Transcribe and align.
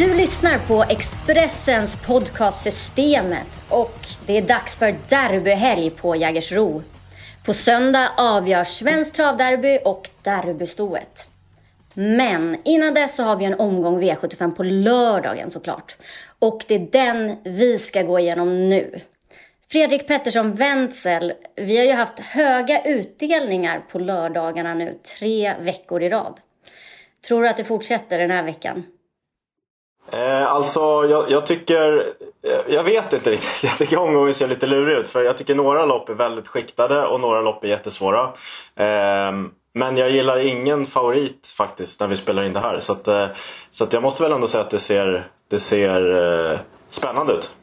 Du 0.00 0.14
lyssnar 0.14 0.58
på 0.58 0.84
Expressens 0.88 1.96
podcast 1.96 2.62
Systemet 2.62 3.60
och 3.68 3.98
det 4.26 4.36
är 4.36 4.42
dags 4.42 4.78
för 4.78 4.96
derbyhelg 5.08 5.90
på 5.90 6.16
Jägersro. 6.16 6.82
På 7.44 7.52
söndag 7.52 8.12
avgörs 8.16 8.68
Svenskt 8.68 9.14
travderby 9.14 9.78
och 9.84 10.10
derbystoet. 10.22 11.28
Men 11.94 12.56
innan 12.64 12.94
dess 12.94 13.16
så 13.16 13.22
har 13.22 13.36
vi 13.36 13.44
en 13.44 13.60
omgång 13.60 14.02
V75 14.02 14.50
på 14.50 14.62
lördagen 14.62 15.50
såklart. 15.50 15.96
Och 16.38 16.64
det 16.68 16.74
är 16.74 16.88
den 16.92 17.36
vi 17.44 17.78
ska 17.78 18.02
gå 18.02 18.18
igenom 18.18 18.68
nu. 18.68 19.00
Fredrik 19.70 20.06
Pettersson 20.06 20.54
Wenzel, 20.54 21.32
vi 21.56 21.76
har 21.76 21.84
ju 21.84 21.92
haft 21.92 22.20
höga 22.20 22.82
utdelningar 22.84 23.80
på 23.92 23.98
lördagarna 23.98 24.74
nu 24.74 24.98
tre 25.18 25.54
veckor 25.60 26.02
i 26.02 26.08
rad. 26.08 26.40
Tror 27.28 27.42
du 27.42 27.48
att 27.48 27.56
det 27.56 27.64
fortsätter 27.64 28.18
den 28.18 28.30
här 28.30 28.42
veckan? 28.42 28.84
Eh, 30.12 30.52
alltså 30.52 30.80
jag, 31.10 31.30
jag, 31.30 31.46
tycker, 31.46 31.98
eh, 32.42 32.74
jag 32.74 32.84
vet 32.84 33.12
inte 33.12 33.30
riktigt. 33.30 33.62
Jag 33.62 33.78
tycker 33.78 33.98
omgången 33.98 34.34
ser 34.34 34.48
lite 34.48 34.66
lurig 34.66 34.98
ut. 34.98 35.08
För 35.08 35.22
jag 35.22 35.38
tycker 35.38 35.54
några 35.54 35.84
lopp 35.84 36.08
är 36.08 36.14
väldigt 36.14 36.48
skiktade 36.48 37.06
och 37.06 37.20
några 37.20 37.40
lopp 37.40 37.64
är 37.64 37.68
jättesvåra. 37.68 38.22
Eh, 38.76 39.32
men 39.72 39.96
jag 39.96 40.10
gillar 40.10 40.38
ingen 40.38 40.86
favorit 40.86 41.46
faktiskt 41.56 42.00
när 42.00 42.06
vi 42.06 42.16
spelar 42.16 42.42
in 42.42 42.52
det 42.52 42.60
här. 42.60 42.78
Så, 42.78 42.92
att, 42.92 43.08
eh, 43.08 43.26
så 43.70 43.84
att 43.84 43.92
jag 43.92 44.02
måste 44.02 44.22
väl 44.22 44.32
ändå 44.32 44.46
säga 44.46 44.64
att 44.64 44.70
det 44.70 44.78
ser, 44.78 45.28
det 45.48 45.60
ser 45.60 46.14
eh, 46.52 46.58
spännande 46.90 47.32
ut. 47.32 47.54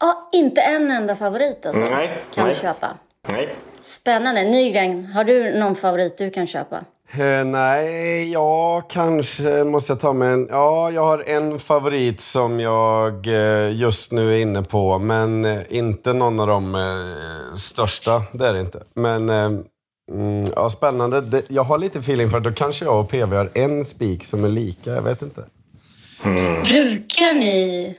Ja, 0.00 0.28
inte 0.32 0.60
en 0.60 0.90
enda 0.90 1.16
favorit 1.16 1.66
alltså? 1.66 1.80
Nej. 1.80 2.18
Kan 2.34 2.46
nej. 2.46 2.54
du 2.54 2.60
köpa? 2.60 2.94
Nej. 3.28 3.54
Spännande. 3.82 4.42
Nygren, 4.42 5.06
har 5.06 5.24
du 5.24 5.58
någon 5.58 5.76
favorit 5.76 6.18
du 6.18 6.30
kan 6.30 6.46
köpa? 6.46 6.84
Eh, 7.10 7.44
nej, 7.44 8.32
ja, 8.32 8.80
kanske 8.80 9.64
måste 9.64 9.92
jag 9.92 10.00
ta 10.00 10.12
med 10.12 10.32
en... 10.32 10.46
Ja, 10.50 10.90
jag 10.90 11.04
har 11.04 11.24
en 11.26 11.58
favorit 11.58 12.20
som 12.20 12.60
jag 12.60 13.26
eh, 13.26 13.76
just 13.76 14.12
nu 14.12 14.34
är 14.34 14.40
inne 14.40 14.62
på, 14.62 14.98
men 14.98 15.44
eh, 15.44 15.60
inte 15.68 16.12
någon 16.12 16.40
av 16.40 16.46
de 16.46 16.74
eh, 16.74 17.56
största. 17.56 18.22
Det 18.32 18.46
är 18.46 18.52
det 18.52 18.60
inte. 18.60 18.82
Men 18.94 19.28
eh, 19.28 19.50
mm, 20.12 20.44
ja, 20.56 20.70
spännande. 20.70 21.20
Det, 21.20 21.42
jag 21.48 21.64
har 21.64 21.78
lite 21.78 21.98
feeling 21.98 22.30
för 22.30 22.36
att 22.38 22.44
då 22.44 22.52
kanske 22.52 22.84
jag 22.84 23.00
och 23.00 23.10
PV 23.10 23.36
har 23.36 23.50
en 23.54 23.84
spik 23.84 24.24
som 24.24 24.44
är 24.44 24.48
lika. 24.48 24.90
Jag 24.90 25.02
vet 25.02 25.22
inte. 25.22 25.44
Brukar 26.64 27.34
ni 27.34 27.96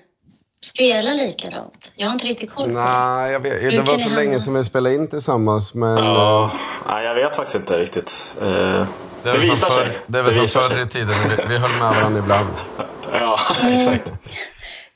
spela 0.65 1.13
likadant? 1.13 1.93
Jag 1.95 2.07
har 2.07 2.13
inte 2.13 2.27
riktigt 2.27 2.51
koll 2.51 2.69
på 2.69 2.77
det. 2.77 2.83
Nej, 2.85 3.31
jag 3.31 3.39
vet, 3.39 3.61
det 3.61 3.81
var 3.81 3.97
så 3.97 4.09
länge 4.09 4.39
som 4.39 4.53
vi 4.53 4.63
spelade 4.63 4.95
in 4.95 5.07
tillsammans, 5.07 5.73
men... 5.73 5.97
Ja, 5.97 6.43
eh, 6.43 6.59
nej, 6.87 7.05
jag 7.05 7.15
vet 7.15 7.35
faktiskt 7.35 7.55
inte 7.55 7.77
riktigt. 7.79 8.31
Eh, 8.41 8.47
det 8.47 8.87
det 9.31 9.37
visar 9.37 9.67
förr, 9.67 9.83
sig. 9.85 9.97
det 10.07 10.19
är 10.19 10.23
väl 10.23 10.33
som 10.33 10.47
förr 10.47 10.81
i 10.81 10.87
tiden. 10.87 11.15
Vi, 11.29 11.43
vi 11.47 11.57
höll 11.57 11.71
med 11.71 11.95
varandra 11.95 12.19
ibland. 12.19 12.49
Ja, 13.11 13.39
exakt. 13.63 14.11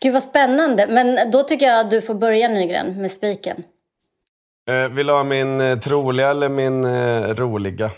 Gud 0.01 0.13
vad 0.13 0.23
spännande. 0.23 0.87
Men 0.89 1.31
då 1.31 1.43
tycker 1.43 1.65
jag 1.65 1.79
att 1.79 1.91
du 1.91 2.01
får 2.01 2.13
börja 2.13 2.47
Nygren 2.47 3.01
med 3.01 3.11
spiken. 3.11 3.63
Eh, 4.69 4.89
vill 4.89 5.07
du 5.07 5.13
ha 5.13 5.23
min 5.23 5.61
eh, 5.61 5.77
troliga 5.79 6.29
eller 6.29 6.49
min 6.49 6.85
eh, 6.85 7.35
roliga? 7.35 7.91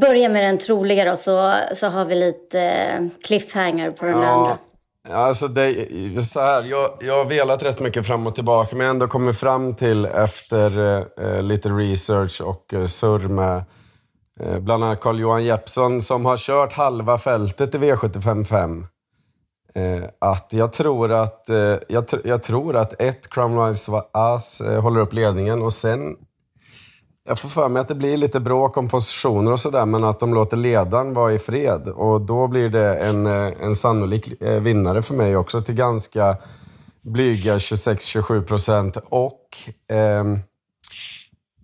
Börja 0.00 0.28
med 0.28 0.44
den 0.44 0.58
troliga 0.58 1.04
då, 1.04 1.16
så, 1.16 1.54
så 1.74 1.86
har 1.86 2.04
vi 2.04 2.14
lite 2.14 2.60
eh, 2.60 3.00
cliffhanger 3.24 3.90
på 3.90 4.04
den 4.04 4.14
andra. 4.14 4.58
Alltså 5.10 5.48
det, 5.48 6.22
så 6.22 6.40
här, 6.40 6.62
jag, 6.62 6.90
jag 7.00 7.16
har 7.18 7.24
velat 7.24 7.62
rätt 7.62 7.80
mycket 7.80 8.06
fram 8.06 8.26
och 8.26 8.34
tillbaka, 8.34 8.76
men 8.76 8.80
jag 8.80 8.88
har 8.88 8.94
ändå 8.94 9.06
kommit 9.08 9.38
fram 9.38 9.74
till 9.74 10.04
efter 10.06 10.98
eh, 11.20 11.42
lite 11.42 11.68
research 11.68 12.40
och 12.40 12.74
eh, 12.74 12.86
surr 12.86 13.28
med 13.28 13.64
eh, 14.40 14.58
bland 14.58 14.84
annat 14.84 15.00
Carl-Johan 15.00 15.44
Jeppsson 15.44 16.02
som 16.02 16.24
har 16.24 16.36
kört 16.36 16.72
halva 16.72 17.18
fältet 17.18 17.74
i 17.74 17.78
V755. 17.78 18.84
Eh, 19.74 20.02
att 20.18 20.52
jag 20.52 20.72
tror 20.72 21.12
att, 21.12 21.48
eh, 21.48 21.56
jag, 21.88 22.04
tr- 22.04 22.20
jag 22.24 22.42
tror 22.42 22.76
att 22.76 23.02
ett 23.02 23.30
Crown 23.30 23.66
Rise 23.68 24.02
As 24.12 24.60
eh, 24.60 24.82
håller 24.82 25.00
upp 25.00 25.12
ledningen 25.12 25.62
och 25.62 25.72
sen 25.72 26.16
jag 27.24 27.38
får 27.38 27.48
för 27.48 27.68
mig 27.68 27.80
att 27.80 27.88
det 27.88 27.94
blir 27.94 28.16
lite 28.16 28.40
bråk 28.40 28.76
om 28.76 28.88
positioner 28.88 29.52
och 29.52 29.60
sådär, 29.60 29.86
men 29.86 30.04
att 30.04 30.20
de 30.20 30.34
låter 30.34 30.56
ledaren 30.56 31.14
vara 31.14 31.32
i 31.32 31.38
fred. 31.38 31.88
Och 31.88 32.20
då 32.20 32.48
blir 32.48 32.68
det 32.68 32.96
en, 32.96 33.26
eh, 33.26 33.52
en 33.60 33.76
sannolik 33.76 34.42
eh, 34.42 34.60
vinnare 34.60 35.02
för 35.02 35.14
mig 35.14 35.36
också 35.36 35.62
till 35.62 35.74
ganska 35.74 36.36
blyga 37.02 37.58
26-27 37.58 38.44
procent. 38.44 38.96
Och 39.04 39.48
ehm, 39.88 40.32
eh, 40.32 40.38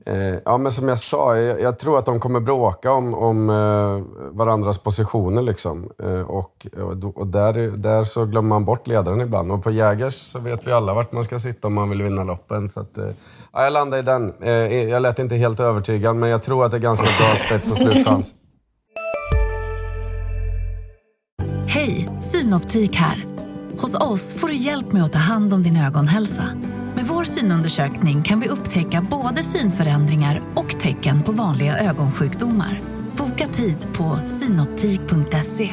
Eh, 0.08 0.34
ja, 0.44 0.58
men 0.58 0.72
som 0.72 0.88
jag 0.88 0.98
sa, 0.98 1.36
jag, 1.36 1.60
jag 1.60 1.78
tror 1.78 1.98
att 1.98 2.06
de 2.06 2.20
kommer 2.20 2.40
bråka 2.40 2.92
om, 2.92 3.14
om 3.14 3.50
eh, 3.50 4.36
varandras 4.36 4.78
positioner. 4.78 5.42
Liksom. 5.42 5.90
Eh, 6.02 6.20
och 6.20 6.66
och, 7.14 7.26
där, 7.26 7.76
där 7.76 8.04
så 8.04 8.24
glömmer 8.24 8.48
man 8.48 8.64
bort 8.64 8.86
ledaren 8.86 9.20
ibland. 9.20 9.52
Och 9.52 9.62
på 9.62 9.70
Jägers 9.70 10.14
så 10.14 10.38
vet 10.38 10.66
vi 10.66 10.72
alla 10.72 10.94
vart 10.94 11.12
man 11.12 11.24
ska 11.24 11.38
sitta 11.38 11.66
om 11.66 11.74
man 11.74 11.90
vill 11.90 12.02
vinna 12.02 12.24
loppen. 12.24 12.68
Så 12.68 12.80
att, 12.80 12.98
eh, 12.98 13.10
ja, 13.52 13.64
jag 13.64 13.72
landar 13.72 13.98
i 13.98 14.02
den. 14.02 14.34
Eh, 14.42 14.50
eh, 14.50 14.88
jag 14.88 15.02
lät 15.02 15.18
inte 15.18 15.36
helt 15.36 15.60
övertygad, 15.60 16.16
men 16.16 16.30
jag 16.30 16.42
tror 16.42 16.64
att 16.64 16.70
det 16.70 16.76
är 16.76 16.80
ganska 16.80 17.06
bra 17.18 17.36
spets 17.36 17.70
och 17.70 17.76
slutchans. 17.76 18.34
Hej, 21.66 22.08
Synoptik 22.20 22.96
här. 22.96 23.24
Hos 23.78 23.94
oss 23.94 24.34
får 24.34 24.48
du 24.48 24.54
hjälp 24.54 24.92
med 24.92 25.04
att 25.04 25.12
ta 25.12 25.18
hand 25.18 25.54
om 25.54 25.62
din 25.62 25.76
ögonhälsa. 25.76 26.44
Med 26.98 27.06
vår 27.06 27.24
synundersökning 27.24 28.22
kan 28.22 28.40
vi 28.40 28.48
upptäcka 28.48 29.06
både 29.10 29.44
synförändringar 29.44 30.42
och 30.54 30.80
tecken 30.80 31.22
på 31.22 31.32
vanliga 31.32 31.78
ögonsjukdomar. 31.78 32.80
Boka 33.16 33.46
tid 33.46 33.76
på 33.96 34.28
synoptik.se. 34.28 35.68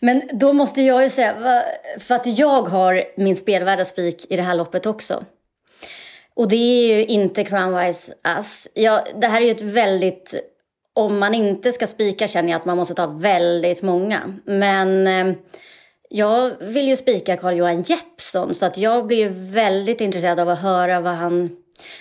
Men 0.00 0.22
då 0.32 0.52
måste 0.52 0.82
jag 0.82 1.02
ju 1.02 1.10
säga, 1.10 1.62
för 1.98 2.14
att 2.14 2.38
jag 2.38 2.62
har 2.62 3.04
min 3.16 3.36
spelvärda 3.36 3.84
spik 3.84 4.26
i 4.30 4.36
det 4.36 4.42
här 4.42 4.54
loppet 4.54 4.86
också. 4.86 5.24
Och 6.34 6.48
det 6.48 6.56
är 6.56 6.96
ju 6.96 7.04
inte 7.04 7.44
Crownwise 7.44 8.14
Ass. 8.22 8.68
Ja, 8.74 9.04
det 9.20 9.26
här 9.26 9.40
är 9.40 9.44
ju 9.44 9.50
ett 9.50 9.62
väldigt... 9.62 10.34
Om 10.94 11.18
man 11.18 11.34
inte 11.34 11.72
ska 11.72 11.86
spika 11.86 12.28
känner 12.28 12.50
jag 12.50 12.58
att 12.58 12.64
man 12.64 12.76
måste 12.76 12.94
ta 12.94 13.06
väldigt 13.06 13.82
många. 13.82 14.34
Men 14.44 15.06
eh, 15.06 15.34
jag 16.14 16.50
vill 16.60 16.88
ju 16.88 16.96
spika 16.96 17.36
Carl-Johan 17.36 17.82
Jeppsson 17.82 18.54
så 18.54 18.66
att 18.66 18.78
jag 18.78 19.06
blir 19.06 19.18
ju 19.18 19.28
väldigt 19.52 20.00
intresserad 20.00 20.40
av 20.40 20.48
att 20.48 20.62
höra 20.62 21.00
vad 21.00 21.14
han... 21.14 21.56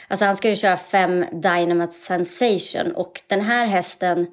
Alltså 0.07 0.25
han 0.25 0.37
ska 0.37 0.49
ju 0.49 0.55
köra 0.55 0.77
fem 0.77 1.25
Dynamite 1.31 1.93
Sensation 1.93 2.91
och 2.91 3.21
den 3.27 3.41
här 3.41 3.65
hästen 3.65 4.27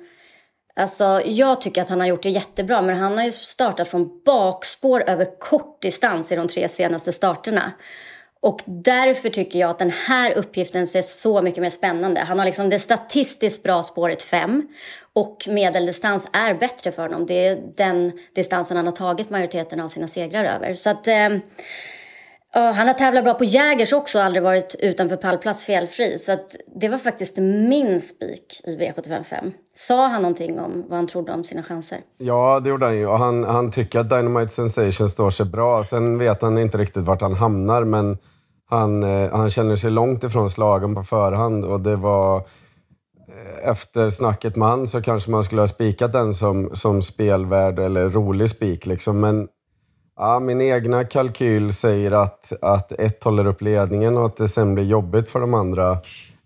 Alltså, 0.78 1.22
jag 1.24 1.60
tycker 1.60 1.82
att 1.82 1.88
han 1.88 2.00
har 2.00 2.06
gjort 2.06 2.22
det 2.22 2.30
jättebra, 2.30 2.82
men 2.82 2.96
han 2.96 3.18
har 3.18 3.24
ju 3.24 3.32
startat 3.32 3.88
från 3.88 4.22
bakspår 4.24 5.04
över 5.06 5.38
kort 5.38 5.82
distans 5.82 6.32
i 6.32 6.36
de 6.36 6.48
tre 6.48 6.68
senaste 6.68 7.12
starterna. 7.12 7.72
Och 8.40 8.62
därför 8.64 9.28
tycker 9.28 9.58
jag 9.58 9.70
att 9.70 9.78
den 9.78 9.90
här 9.90 10.32
uppgiften 10.32 10.86
ser 10.86 11.02
så 11.02 11.42
mycket 11.42 11.62
mer 11.62 11.70
spännande. 11.70 12.20
Han 12.20 12.38
har 12.38 12.46
liksom 12.46 12.68
det 12.68 12.78
statistiskt 12.78 13.62
bra 13.62 13.82
spåret 13.82 14.22
5 14.22 14.68
och 15.12 15.48
medeldistans 15.48 16.26
är 16.32 16.54
bättre 16.54 16.92
för 16.92 17.02
honom. 17.02 17.26
Det 17.26 17.46
är 17.46 17.62
den 17.76 18.12
distansen 18.34 18.76
han 18.76 18.86
har 18.86 18.92
tagit 18.92 19.30
majoriteten 19.30 19.80
av 19.80 19.88
sina 19.88 20.08
segrar 20.08 20.44
över. 20.44 20.74
Så 20.74 20.90
att... 20.90 21.06
Eh, 21.06 21.28
Ja, 22.54 22.70
han 22.70 22.86
har 22.86 22.94
tävlat 22.94 23.24
bra 23.24 23.34
på 23.34 23.44
Jägers 23.44 23.92
också 23.92 24.18
och 24.18 24.24
aldrig 24.24 24.42
varit 24.42 24.74
utanför 24.78 25.16
pallplats 25.16 25.64
felfri. 25.64 26.18
Så 26.18 26.32
att 26.32 26.56
det 26.80 26.88
var 26.88 26.98
faktiskt 26.98 27.36
min 27.36 28.00
spik 28.00 28.60
i 28.64 28.76
V755. 28.76 29.52
Sa 29.74 30.06
han 30.06 30.22
någonting 30.22 30.60
om 30.60 30.84
vad 30.88 30.98
han 30.98 31.06
trodde 31.06 31.32
om 31.32 31.44
sina 31.44 31.62
chanser? 31.62 31.98
Ja, 32.18 32.60
det 32.60 32.68
gjorde 32.68 32.86
han 32.86 32.96
ju. 32.96 33.06
Och 33.06 33.18
han, 33.18 33.44
han 33.44 33.70
tycker 33.70 34.00
att 34.00 34.10
Dynamite 34.10 34.52
Sensation 34.52 35.08
står 35.08 35.30
sig 35.30 35.46
bra. 35.46 35.82
Sen 35.84 36.18
vet 36.18 36.42
han 36.42 36.58
inte 36.58 36.78
riktigt 36.78 37.04
vart 37.04 37.20
han 37.20 37.34
hamnar, 37.34 37.84
men 37.84 38.18
han, 38.70 39.02
eh, 39.02 39.30
han 39.32 39.50
känner 39.50 39.76
sig 39.76 39.90
långt 39.90 40.24
ifrån 40.24 40.50
slagen 40.50 40.94
på 40.94 41.02
förhand. 41.02 41.64
Och 41.64 41.80
det 41.80 41.96
var... 41.96 42.36
Eh, 42.36 43.70
efter 43.70 44.10
snacket 44.10 44.56
med 44.56 44.68
han 44.68 44.86
så 44.86 45.02
kanske 45.02 45.30
man 45.30 45.44
skulle 45.44 45.62
ha 45.62 45.68
spikat 45.68 46.12
den 46.12 46.34
som, 46.34 46.70
som 46.76 47.02
spelvärd 47.02 47.78
eller 47.78 48.08
rolig 48.08 48.50
spik. 48.50 48.86
Liksom. 48.86 49.20
Men 49.20 49.48
ja, 50.18 50.38
min 50.40 50.60
egna 50.60 51.04
kalkyl 51.04 51.72
säger 51.72 52.12
att, 52.12 52.52
att 52.62 52.92
ett 52.92 53.24
håller 53.24 53.46
upp 53.46 53.62
ledningen 53.62 54.16
och 54.16 54.24
att 54.24 54.36
det 54.36 54.48
sen 54.48 54.74
blir 54.74 54.84
jobbigt 54.84 55.28
för 55.28 55.40
de 55.40 55.54
andra. 55.54 55.92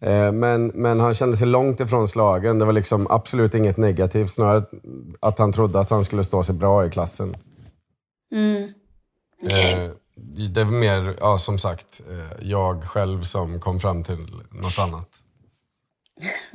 Eh, 0.00 0.32
Men, 0.32 0.66
men 0.66 1.00
han 1.00 1.14
kände 1.14 1.36
sig 1.36 1.46
långt 1.46 1.80
ifrån 1.80 2.08
slagen. 2.08 2.58
Det 2.58 2.64
var 2.64 2.72
liksom 2.72 3.06
absolut 3.10 3.54
inget 3.54 3.76
negativt. 3.76 4.30
Snarare 4.30 4.62
att 5.20 5.38
han 5.38 5.52
trodde 5.52 5.80
att 5.80 5.90
han 5.90 6.04
skulle 6.04 6.24
stå 6.24 6.42
sig 6.42 6.54
bra 6.54 6.86
i 6.86 6.90
klassen. 6.90 7.36
Mm. 8.34 8.62
Eh, 9.50 9.90
Det 10.16 10.60
är 10.60 10.64
mer, 10.64 11.16
ja, 11.20 11.38
som 11.38 11.58
sagt, 11.58 12.00
eh, 12.10 12.48
jag 12.48 12.84
själv 12.84 13.22
som 13.22 13.60
kom 13.60 13.80
fram 13.80 14.04
till 14.04 14.26
något 14.50 14.78
annat. 14.78 15.08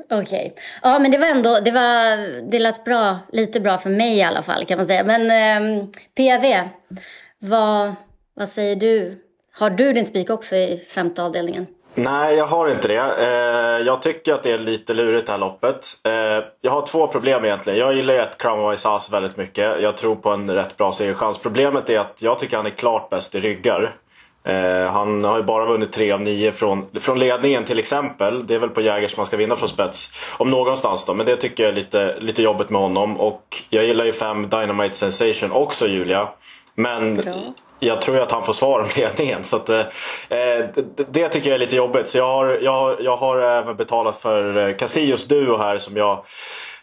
Okej. 0.10 0.54
Ja, 0.84 1.00
men 1.00 1.12
det 1.12 1.18
var 1.18 1.28
ändå... 1.28 1.60
Det, 1.60 1.72
var, 1.72 2.18
det 2.52 2.60
lät 2.60 2.84
bra, 2.86 3.20
lite 3.32 3.60
bra 3.60 3.78
för 3.78 3.90
mig 3.90 4.18
i 4.18 4.24
alla 4.24 4.42
fall 4.42 4.66
kan 4.66 4.78
man 4.78 4.86
säga. 4.86 5.04
Men 5.04 5.32
eh, 5.32 5.86
PV, 6.16 6.70
vad, 7.40 7.96
vad 8.34 8.50
säger 8.50 8.76
du? 8.76 9.24
Har 9.60 9.70
du 9.70 9.94
din 9.94 10.06
spik 10.06 10.30
också 10.30 10.56
i 10.56 10.78
femte 10.94 11.24
avdelningen? 11.24 11.68
Nej, 12.00 12.36
jag 12.36 12.46
har 12.46 12.70
inte 12.70 12.88
det. 12.88 13.16
Eh, 13.20 13.86
jag 13.86 14.02
tycker 14.02 14.34
att 14.34 14.44
det 14.44 14.52
är 14.52 14.58
lite 14.58 14.94
lurigt 14.94 15.26
det 15.26 15.32
här 15.32 15.40
loppet. 15.40 15.86
Eh, 16.04 16.46
jag 16.62 16.72
har 16.72 16.86
två 16.86 17.08
problem 17.08 17.46
egentligen. 17.46 17.80
Jag 17.80 17.96
gillar 17.96 18.14
ju 18.14 18.20
ett 18.20 18.38
Crown 18.38 18.76
of 18.76 19.12
väldigt 19.12 19.38
mycket. 19.38 19.82
Jag 19.82 19.98
tror 19.98 20.16
på 20.16 20.30
en 20.30 20.52
rätt 20.52 20.78
bra 20.78 20.92
segerchans. 20.92 21.38
Problemet 21.38 21.90
är 21.90 22.00
att 22.00 22.22
jag 22.22 22.40
tycker 22.40 22.58
han 22.58 22.66
är 22.66 22.70
klart 22.70 23.10
bäst 23.10 23.36
i 23.36 23.40
ryggar. 23.40 23.96
Eh, 24.48 24.92
han 24.92 25.24
har 25.24 25.38
ju 25.38 25.44
bara 25.44 25.66
vunnit 25.66 25.92
3 25.92 26.12
av 26.12 26.22
9 26.22 26.52
från, 26.52 26.86
från 27.00 27.20
ledningen 27.20 27.66
till 27.66 27.80
exempel. 27.80 28.48
Det 28.48 28.56
är 28.56 28.60
väl 28.60 28.70
på 28.70 28.82
Jägers 28.82 29.18
man 29.18 29.26
ska 29.26 29.38
vinna 29.38 29.56
från 29.56 29.70
spets. 29.70 30.12
Om 30.38 30.50
någonstans 30.50 31.06
då. 31.06 31.14
Men 31.14 31.26
det 31.26 31.36
tycker 31.36 31.64
jag 31.64 31.72
är 31.72 31.76
lite, 31.76 32.16
lite 32.20 32.42
jobbigt 32.42 32.70
med 32.70 32.82
honom. 32.82 33.20
Och 33.20 33.44
jag 33.70 33.86
gillar 33.86 34.06
ju 34.06 34.12
5 34.12 34.50
Dynamite 34.50 34.96
Sensation 34.96 35.52
också 35.52 35.88
Julia. 35.88 36.30
Men 36.76 37.16
Bra. 37.16 37.36
jag 37.80 38.02
tror 38.02 38.18
ju 38.18 38.24
att 38.24 38.32
han 38.32 38.44
får 38.44 38.54
svar 38.54 38.80
om 38.80 38.88
ledningen. 38.96 39.44
Så 39.44 39.56
att, 39.56 39.70
eh, 39.70 39.84
det, 40.30 41.06
det, 41.10 41.30
tycker 41.30 41.50
jag 41.50 41.56
är 41.56 41.60
lite 41.60 41.76
jobbigt. 41.76 42.08
Så 42.08 42.18
jag 42.18 42.28
har, 42.28 42.60
jag, 42.62 42.72
har, 42.72 42.98
jag 43.00 43.18
har 43.18 43.40
även 43.40 43.76
betalat 43.76 44.16
för 44.16 44.68
eh, 44.68 44.76
Casillos 44.76 45.28
Duo 45.28 45.58
här 45.58 45.78
som 45.78 45.98
jag 45.98 46.26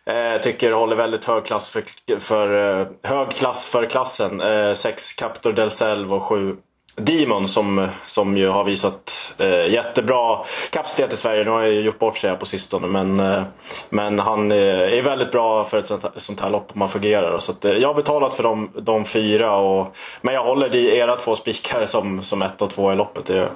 Eh, 0.06 0.40
tycker 0.40 0.72
håller 0.72 0.96
väldigt 0.96 1.24
hög 1.24 1.44
klass 1.44 1.68
för, 1.68 1.84
för, 2.18 2.80
eh, 2.80 2.86
hög 3.02 3.30
klass 3.30 3.66
för 3.66 3.86
klassen. 3.86 4.42
6 4.74 5.12
eh, 5.12 5.26
Captor 5.26 5.52
del 5.52 5.70
Selv 5.70 6.14
och 6.14 6.22
7 6.22 6.56
Demon 6.96 7.48
som, 7.48 7.88
som 8.06 8.36
ju 8.36 8.48
har 8.48 8.64
visat 8.64 9.34
eh, 9.38 9.66
jättebra 9.66 10.38
kapacitet 10.70 11.12
i 11.12 11.16
Sverige. 11.16 11.44
Nu 11.44 11.50
har 11.50 11.62
jag 11.62 11.72
ju 11.72 11.80
gjort 11.80 11.98
bort 11.98 12.18
sig 12.18 12.30
här 12.30 12.36
på 12.36 12.46
sistone 12.46 12.86
men, 12.86 13.20
eh, 13.20 13.42
men 13.88 14.18
han 14.18 14.52
eh, 14.52 14.58
är 14.98 15.02
väldigt 15.02 15.30
bra 15.30 15.64
för 15.64 15.78
ett 15.78 15.86
sånt, 15.86 16.04
sånt 16.16 16.40
här 16.40 16.50
lopp 16.50 16.70
om 16.72 16.78
man 16.78 16.88
fungerar. 16.88 17.38
Så 17.38 17.52
att, 17.52 17.64
eh, 17.64 17.72
jag 17.72 17.88
har 17.88 17.94
betalat 17.94 18.34
för 18.34 18.42
de, 18.42 18.70
de 18.74 19.04
fyra 19.04 19.56
och, 19.56 19.96
men 20.20 20.34
jag 20.34 20.44
håller 20.44 20.74
i 20.74 20.98
era 20.98 21.16
två 21.16 21.36
spikar 21.36 21.84
som, 21.84 22.22
som 22.22 22.42
ett 22.42 22.62
och 22.62 22.70
två 22.70 22.92
i 22.92 22.96
loppet. 22.96 23.26
Det 23.26 23.48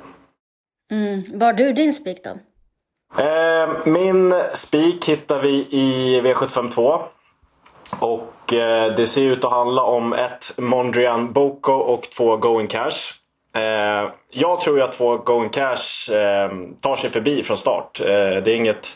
mm. 0.93 1.25
Var 1.35 1.53
du 1.53 1.73
din 1.73 1.93
spik 1.93 2.19
då? 2.25 2.31
Eh, 3.23 3.69
min 3.85 4.35
spik 4.55 5.09
hittar 5.09 5.43
vi 5.43 5.67
i 5.71 6.21
V752. 6.21 6.99
Och 8.01 8.53
eh, 8.53 8.95
det 8.95 9.07
ser 9.07 9.23
ut 9.23 9.45
att 9.45 9.51
handla 9.51 9.83
om 9.83 10.13
ett 10.13 10.53
Mondrian 10.59 11.33
Boko 11.33 11.73
och 11.73 12.03
två 12.03 12.37
Going 12.37 12.67
Cash. 12.67 13.18
Eh, 13.59 14.11
jag 14.31 14.61
tror 14.61 14.77
ju 14.77 14.83
att 14.83 14.93
två 14.93 15.17
Going 15.17 15.51
Cash 15.51 16.13
eh, 16.13 16.51
tar 16.81 16.97
sig 16.97 17.11
förbi 17.11 17.43
från 17.43 17.59
start. 17.59 18.01
Eh, 18.01 18.07
det, 18.07 18.51
är 18.51 18.55
inget, 18.57 18.89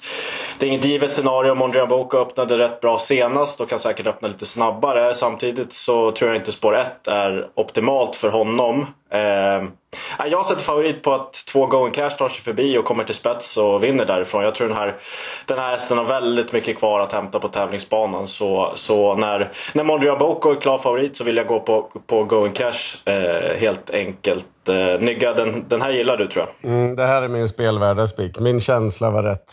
det 0.63 0.67
är 0.67 0.69
inget 0.69 0.85
givet 0.85 1.13
scenario. 1.13 1.55
Mondrian 1.55 1.89
Boko 1.89 2.19
öppnade 2.19 2.59
rätt 2.59 2.81
bra 2.81 2.99
senast 2.99 3.61
och 3.61 3.69
kan 3.69 3.79
säkert 3.79 4.07
öppna 4.07 4.29
lite 4.29 4.47
snabbare. 4.47 5.15
Samtidigt 5.15 5.73
så 5.73 6.11
tror 6.11 6.31
jag 6.31 6.41
inte 6.41 6.53
spår 6.53 6.77
1 6.77 7.09
är 7.09 7.49
optimalt 7.55 8.17
för 8.17 8.29
honom. 8.29 8.87
Eh, 9.11 9.63
jag 10.31 10.47
sätter 10.47 10.63
favorit 10.63 11.03
på 11.03 11.13
att 11.13 11.33
två 11.33 11.67
Going 11.67 11.93
Cash 11.93 12.11
tar 12.11 12.29
sig 12.29 12.43
förbi 12.43 12.79
och 12.79 12.85
kommer 12.85 13.05
till 13.05 13.15
spets 13.15 13.57
och 13.57 13.85
vinner 13.85 14.05
därifrån. 14.05 14.45
Jag 14.45 14.55
tror 14.55 14.69
den 14.69 14.77
här, 14.77 14.97
den 15.47 15.59
här 15.59 15.71
hästen 15.71 15.99
har 15.99 16.05
väldigt 16.05 16.53
mycket 16.53 16.79
kvar 16.79 17.01
att 17.01 17.13
hämta 17.13 17.41
på 17.41 17.49
tävlingsbanan. 17.49 18.29
Så, 18.29 18.73
så 18.75 19.15
när, 19.15 19.53
när 19.73 19.85
Mondrian 19.85 20.19
Boko 20.19 20.51
är 20.51 20.61
klar 20.61 20.79
favorit 20.79 21.17
så 21.17 21.25
vill 21.25 21.37
jag 21.37 21.47
gå 21.47 21.61
på, 21.61 21.91
på 22.07 22.25
Going 22.25 22.53
Cash 22.53 22.97
eh, 23.05 23.59
helt 23.59 23.91
enkelt. 23.91 24.69
Eh, 24.69 25.01
Nygga, 25.01 25.35
den, 25.35 25.65
den 25.69 25.83
här 25.83 25.91
gillar 25.91 26.17
du 26.17 26.27
tror 26.27 26.47
jag. 26.47 26.73
Mm, 26.73 26.97
det 26.97 27.07
här 27.07 27.23
är 27.23 27.29
min 27.29 27.49
spelvärda 27.49 28.07
spik. 28.07 28.41
Min 28.41 28.61
känsla 28.61 29.11
var 29.11 29.23
rätt. 29.23 29.53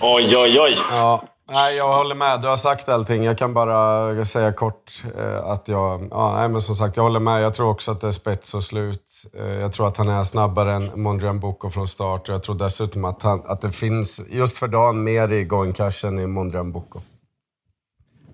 Oj, 0.00 0.36
oj, 0.36 0.60
oj. 0.60 0.78
Ja, 0.90 1.22
Nej, 1.50 1.76
jag 1.76 1.96
håller 1.96 2.14
med. 2.14 2.40
Du 2.40 2.48
har 2.48 2.56
sagt 2.56 2.88
allting. 2.88 3.24
Jag 3.24 3.38
kan 3.38 3.54
bara 3.54 4.24
säga 4.24 4.52
kort 4.52 5.02
eh, 5.18 5.44
att 5.44 5.68
jag... 5.68 6.08
Ja, 6.10 6.32
nej, 6.36 6.48
men 6.48 6.62
som 6.62 6.76
sagt, 6.76 6.96
jag 6.96 7.04
håller 7.04 7.20
med. 7.20 7.42
Jag 7.42 7.54
tror 7.54 7.70
också 7.70 7.90
att 7.90 8.00
det 8.00 8.06
är 8.06 8.12
spets 8.12 8.54
och 8.54 8.62
slut. 8.62 9.24
Eh, 9.38 9.60
jag 9.60 9.72
tror 9.72 9.88
att 9.88 9.96
han 9.96 10.08
är 10.08 10.24
snabbare 10.24 10.72
än 10.74 11.02
Mondrian 11.02 11.40
Boko 11.40 11.70
från 11.70 11.88
start. 11.88 12.28
Jag 12.28 12.42
tror 12.42 12.54
dessutom 12.54 13.04
att, 13.04 13.22
han, 13.22 13.42
att 13.46 13.60
det 13.60 13.72
finns, 13.72 14.20
just 14.30 14.58
för 14.58 14.68
dagen, 14.68 15.04
mer 15.04 15.32
i 15.32 15.44
Going 15.44 15.72
Cash 15.72 16.04
än 16.04 16.18
i 16.18 16.26
Mondrian 16.26 16.72
Boko. 16.72 17.00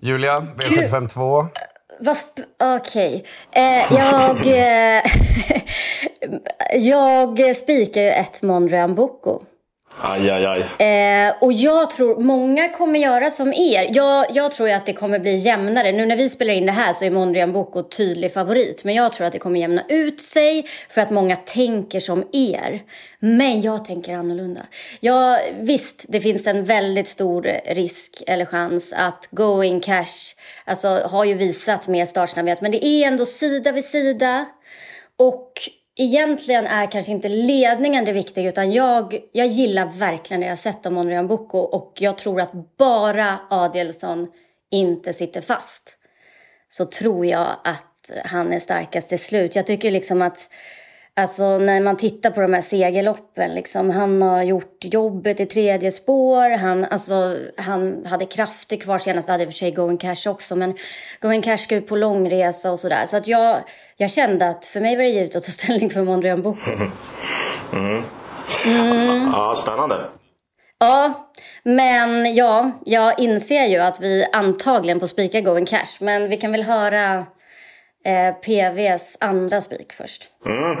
Julia, 0.01 0.39
V752. 0.39 1.47
Okej. 2.59 3.25
Okay. 3.49 3.63
Eh, 3.63 3.93
jag... 3.93 4.47
Eh, 4.47 5.01
jag 6.79 7.55
spikar 7.57 8.01
ju 8.01 8.09
ett 8.09 8.41
Mondrian 8.41 8.95
Boko. 8.95 9.41
Aj, 10.01 10.29
aj, 10.29 10.45
aj. 10.45 10.87
Eh, 10.87 11.33
och 11.41 11.53
jag 11.53 11.91
tror 11.91 12.19
många 12.19 12.69
kommer 12.69 12.99
göra 12.99 13.31
som 13.31 13.53
er. 13.53 13.89
Jag, 13.91 14.25
jag 14.33 14.51
tror 14.51 14.69
att 14.69 14.85
det 14.85 14.93
kommer 14.93 15.19
bli 15.19 15.35
jämnare. 15.35 15.91
Nu 15.91 16.05
när 16.05 16.17
vi 16.17 16.29
spelar 16.29 16.53
in 16.53 16.65
det 16.65 16.71
här 16.71 16.93
så 16.93 17.05
är 17.05 17.11
Mondrian 17.11 17.53
Boko 17.53 17.83
tydlig 17.83 18.33
favorit. 18.33 18.83
Men 18.83 18.95
jag 18.95 19.13
tror 19.13 19.27
att 19.27 19.33
det 19.33 19.39
kommer 19.39 19.59
jämna 19.59 19.83
ut 19.89 20.21
sig 20.21 20.65
för 20.89 21.01
att 21.01 21.11
många 21.11 21.35
tänker 21.35 21.99
som 21.99 22.27
er. 22.31 22.83
Men 23.19 23.61
jag 23.61 23.85
tänker 23.85 24.15
annorlunda. 24.15 24.61
Ja, 24.99 25.39
visst, 25.59 26.05
det 26.07 26.21
finns 26.21 26.47
en 26.47 26.65
väldigt 26.65 27.07
stor 27.07 27.51
risk 27.65 28.23
eller 28.27 28.45
chans 28.45 28.93
att 28.93 29.27
Going 29.31 29.79
Cash 29.79 30.35
alltså, 30.65 30.87
har 30.87 31.25
ju 31.25 31.33
visat 31.33 31.87
med 31.87 32.07
startsnabbhet. 32.09 32.61
Men 32.61 32.71
det 32.71 32.85
är 32.85 33.07
ändå 33.07 33.25
sida 33.25 33.71
vid 33.71 33.85
sida. 33.85 34.45
Och 35.17 35.51
egentligen 35.95 36.67
är 36.67 36.91
kanske 36.91 37.11
inte 37.11 37.29
ledningen 37.29 38.05
det 38.05 38.13
viktiga 38.13 38.49
utan 38.49 38.71
jag, 38.71 39.19
jag 39.31 39.47
gillar 39.47 39.85
verkligen 39.85 40.41
det 40.41 40.47
jag 40.47 40.59
sett 40.59 40.85
av 40.85 40.93
Monrean 40.93 41.27
Boko 41.27 41.57
och 41.57 41.93
jag 41.95 42.17
tror 42.17 42.41
att 42.41 42.77
bara 42.77 43.39
Adelsson 43.49 44.27
inte 44.71 45.13
sitter 45.13 45.41
fast 45.41 45.97
så 46.69 46.85
tror 46.85 47.25
jag 47.25 47.47
att 47.63 48.11
han 48.25 48.53
är 48.53 48.59
starkast 48.59 49.09
till 49.09 49.19
slut. 49.19 49.55
Jag 49.55 49.65
tycker 49.65 49.91
liksom 49.91 50.21
att 50.21 50.49
Alltså 51.17 51.57
när 51.57 51.81
man 51.81 51.97
tittar 51.97 52.29
på 52.29 52.41
de 52.41 52.53
här 52.53 52.61
segerloppen, 52.61 53.55
liksom, 53.55 53.89
han 53.89 54.21
har 54.21 54.43
gjort 54.43 54.77
jobbet 54.81 55.39
i 55.39 55.45
tredje 55.45 55.91
spår. 55.91 56.57
Han, 56.57 56.85
alltså, 56.85 57.37
han 57.57 58.05
hade 58.05 58.25
krafter 58.25 58.77
kvar 58.77 58.97
senast, 58.97 59.29
hade 59.29 59.43
i 59.43 59.45
och 59.45 59.51
för 59.51 59.57
sig 59.57 59.71
Going 59.71 59.97
Cash 59.97 60.27
också. 60.29 60.55
Men 60.55 60.77
Going 61.21 61.41
Cash 61.41 61.57
ska 61.57 61.75
ut 61.75 61.87
på 61.87 61.95
långresa 61.95 62.71
och 62.71 62.79
sådär. 62.79 63.05
Så 63.05 63.17
att 63.17 63.27
jag, 63.27 63.57
jag 63.97 64.11
kände 64.11 64.49
att 64.49 64.65
för 64.65 64.81
mig 64.81 64.95
var 64.95 65.03
det 65.03 65.09
givet 65.09 65.35
att 65.35 65.43
ta 65.43 65.51
ställning 65.51 65.89
för 65.89 66.03
Mondrian 66.03 66.41
Boko. 66.41 66.71
Mm. 67.73 68.03
Mm. 68.65 69.31
Ja, 69.33 69.53
spännande. 69.55 70.09
Ja, 70.79 71.29
men 71.63 72.35
ja, 72.35 72.71
jag 72.85 73.19
inser 73.19 73.65
ju 73.65 73.77
att 73.77 74.01
vi 74.01 74.25
antagligen 74.31 74.99
får 74.99 75.07
spika 75.07 75.41
Going 75.41 75.65
Cash. 75.65 75.97
Men 75.99 76.29
vi 76.29 76.37
kan 76.37 76.51
väl 76.51 76.63
höra 76.63 77.25
eh, 78.05 78.33
PVs 78.33 79.17
andra 79.19 79.61
spik 79.61 79.93
först. 79.93 80.23
Mm. 80.45 80.71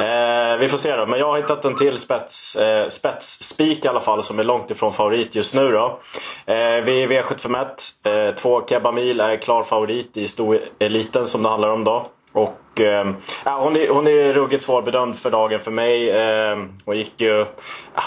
Eh, 0.00 0.56
vi 0.58 0.68
får 0.68 0.78
se 0.78 0.96
då. 0.96 1.06
Men 1.06 1.18
jag 1.18 1.26
har 1.26 1.36
hittat 1.36 1.64
en 1.64 1.76
till 1.76 1.98
spets, 1.98 2.56
eh, 2.56 2.88
spetsspik 2.88 3.84
i 3.84 3.88
alla 3.88 4.00
fall 4.00 4.22
som 4.22 4.38
är 4.38 4.44
långt 4.44 4.70
ifrån 4.70 4.92
favorit 4.92 5.34
just 5.34 5.54
nu 5.54 5.70
då. 5.70 5.98
Eh, 6.46 6.54
vi 6.56 7.02
är 7.02 7.08
V751. 7.08 7.66
Eh, 8.04 8.34
två 8.34 8.66
Kebamil 8.66 9.20
är 9.20 9.36
klar 9.36 9.62
favorit 9.62 10.16
i 10.16 10.28
stoeliten 10.28 11.26
som 11.26 11.42
det 11.42 11.48
handlar 11.48 11.68
om 11.68 11.84
då. 11.84 12.06
Och, 12.32 12.80
eh, 12.80 13.12
hon, 13.44 13.76
är, 13.76 13.88
hon 13.88 14.06
är 14.06 14.32
ruggigt 14.32 14.64
svårbedömd 14.64 15.16
för 15.18 15.30
dagen 15.30 15.60
för 15.60 15.70
mig. 15.70 16.10
Eh, 16.10 16.58
hon, 16.84 16.96
gick 16.96 17.20
ju, 17.20 17.46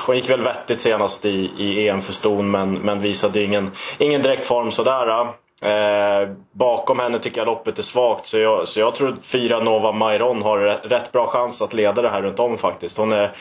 hon 0.08 0.16
gick 0.16 0.30
väl 0.30 0.42
vettigt 0.42 0.82
senast 0.82 1.26
i, 1.26 1.52
i 1.58 1.90
EM 1.90 2.02
för 2.02 2.14
ston 2.14 2.52
men, 2.52 2.74
men 2.74 3.02
visade 3.02 3.44
ingen, 3.44 3.72
ingen 3.98 4.22
direkt 4.22 4.46
form 4.46 4.72
sådär. 4.72 5.34
Eh, 5.62 6.30
bakom 6.52 7.00
henne 7.00 7.20
tycker 7.20 7.42
jag 7.42 7.46
loppet 7.46 7.80
är 7.80 7.84
svagt 7.84 8.28
så 8.28 8.38
jag, 8.38 8.68
så 8.68 8.80
jag 8.80 8.96
tror 8.96 9.10
att 9.10 9.26
fyra 9.26 9.60
Nova 9.60 9.92
Mairon 9.92 10.42
har 10.42 10.60
rätt 10.90 11.12
bra 11.12 11.28
chans 11.28 11.62
att 11.62 11.74
leda 11.74 12.02
det 12.02 12.10
här 12.10 12.22
runt 12.22 12.40
om 12.40 12.58
faktiskt. 12.58 12.98
Hon 12.98 13.12
är 13.12 13.32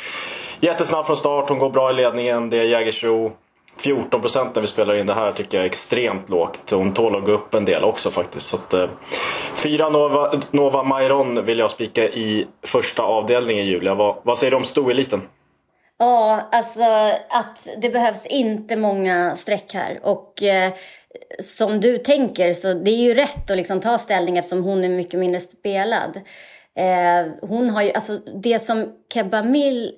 jättesnabb 0.61 1.07
från 1.07 1.17
start, 1.17 1.49
hon 1.49 1.59
går 1.59 1.71
bra 1.71 1.91
i 1.91 1.95
ledningen. 1.95 2.51
Det 2.51 2.59
är 2.59 2.65
Jägersro. 2.65 3.33
14% 3.81 4.51
när 4.55 4.61
vi 4.61 4.67
spelar 4.67 4.95
in 4.95 5.07
det 5.07 5.15
här 5.15 5.33
tycker 5.33 5.57
jag 5.57 5.65
är 5.65 5.69
extremt 5.69 6.29
lågt. 6.29 6.71
Hon 6.71 6.95
tål 6.95 7.17
att 7.17 7.25
gå 7.25 7.33
upp 7.33 7.55
en 7.55 7.65
del 7.65 7.85
också 7.85 8.11
faktiskt. 8.11 8.47
Så 8.47 8.57
att, 8.57 8.75
eh, 8.75 8.89
fyra 9.55 9.89
Nova, 9.89 10.41
Nova 10.51 10.83
Mairon 10.83 11.45
vill 11.45 11.59
jag 11.59 11.71
spika 11.71 12.05
i 12.05 12.47
första 12.63 13.03
avdelningen 13.03 13.67
Julia. 13.67 13.95
Vad, 13.95 14.17
vad 14.23 14.39
säger 14.39 14.51
du 14.51 14.57
om 14.57 14.65
stoeliten? 14.65 15.23
Ja, 15.99 16.49
alltså 16.53 16.83
att 17.31 17.69
det 17.83 17.91
behövs 17.91 18.27
inte 18.27 18.77
många 18.77 19.37
streck 19.37 19.75
här. 19.75 20.01
Och 20.03 20.43
eh, 20.43 20.73
som 21.39 21.81
du 21.81 21.99
tänker 21.99 22.53
så 22.53 22.75
det 22.75 22.91
är 22.91 23.03
ju 23.03 23.15
rätt 23.15 23.51
att 23.51 23.57
liksom 23.57 23.81
ta 23.81 23.99
ställning 23.99 24.39
eftersom 24.39 24.65
hon 24.65 24.85
är 24.85 24.89
mycket 24.89 25.21
mindre 25.21 25.41
spelad. 25.41 26.21
Eh, 26.75 27.33
hon 27.43 27.71
har 27.71 27.83
ju, 27.83 27.93
alltså 27.93 28.19
det 28.43 28.59
som 28.59 28.93
Kebamil 29.15 29.95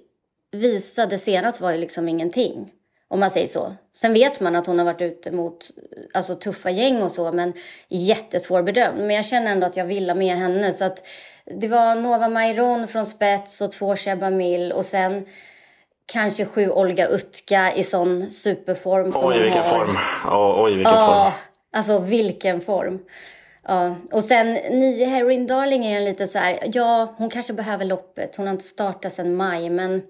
visade 0.52 1.18
senast 1.18 1.60
var 1.60 1.72
ju 1.72 1.78
liksom 1.78 2.08
ingenting. 2.08 2.70
Om 3.08 3.20
man 3.20 3.30
säger 3.30 3.48
så. 3.48 3.74
Sen 3.96 4.12
vet 4.12 4.40
man 4.40 4.56
att 4.56 4.66
hon 4.66 4.78
har 4.78 4.86
varit 4.86 5.02
ute 5.02 5.30
mot 5.30 5.70
alltså, 6.14 6.34
tuffa 6.34 6.70
gäng 6.70 7.02
och 7.02 7.10
så 7.12 7.32
men 7.32 7.52
jättesvårbedömd. 7.88 8.98
Men 8.98 9.10
jag 9.10 9.24
känner 9.24 9.52
ändå 9.52 9.66
att 9.66 9.76
jag 9.76 9.84
vill 9.84 10.10
ha 10.10 10.14
med 10.14 10.36
henne. 10.36 10.72
Så 10.72 10.84
att 10.84 11.06
det 11.60 11.68
var 11.68 11.94
Nova 11.94 12.28
Mairon 12.28 12.88
från 12.88 13.06
spets 13.06 13.60
och 13.60 13.72
två 13.72 13.96
Kebamil 13.96 14.72
och 14.72 14.86
sen 14.86 15.26
kanske 16.12 16.44
sju 16.44 16.70
Olga 16.70 17.08
Utka 17.08 17.74
i 17.74 17.84
sån 17.84 18.30
superform 18.30 19.12
som 19.12 19.28
Oj, 19.28 19.38
vilken 19.38 19.62
har. 19.62 19.70
form. 19.70 19.96
Oh, 20.24 20.64
oj, 20.64 20.76
vilken 20.76 20.94
ja, 20.94 21.06
form. 21.06 21.32
Alltså 21.72 21.98
vilken 21.98 22.60
form. 22.60 22.98
Ja. 23.66 23.94
Och 24.12 24.24
sen 24.24 24.52
nio 24.54 25.06
Heroin 25.06 25.46
Darling 25.46 25.86
är 25.86 25.96
en 25.96 26.04
lite 26.04 26.26
så 26.26 26.38
här, 26.38 26.58
ja 26.72 27.14
hon 27.18 27.30
kanske 27.30 27.52
behöver 27.52 27.84
loppet. 27.84 28.36
Hon 28.36 28.46
har 28.46 28.52
inte 28.54 28.64
startat 28.64 29.12
sedan 29.12 29.36
maj 29.36 29.70
men 29.70 30.02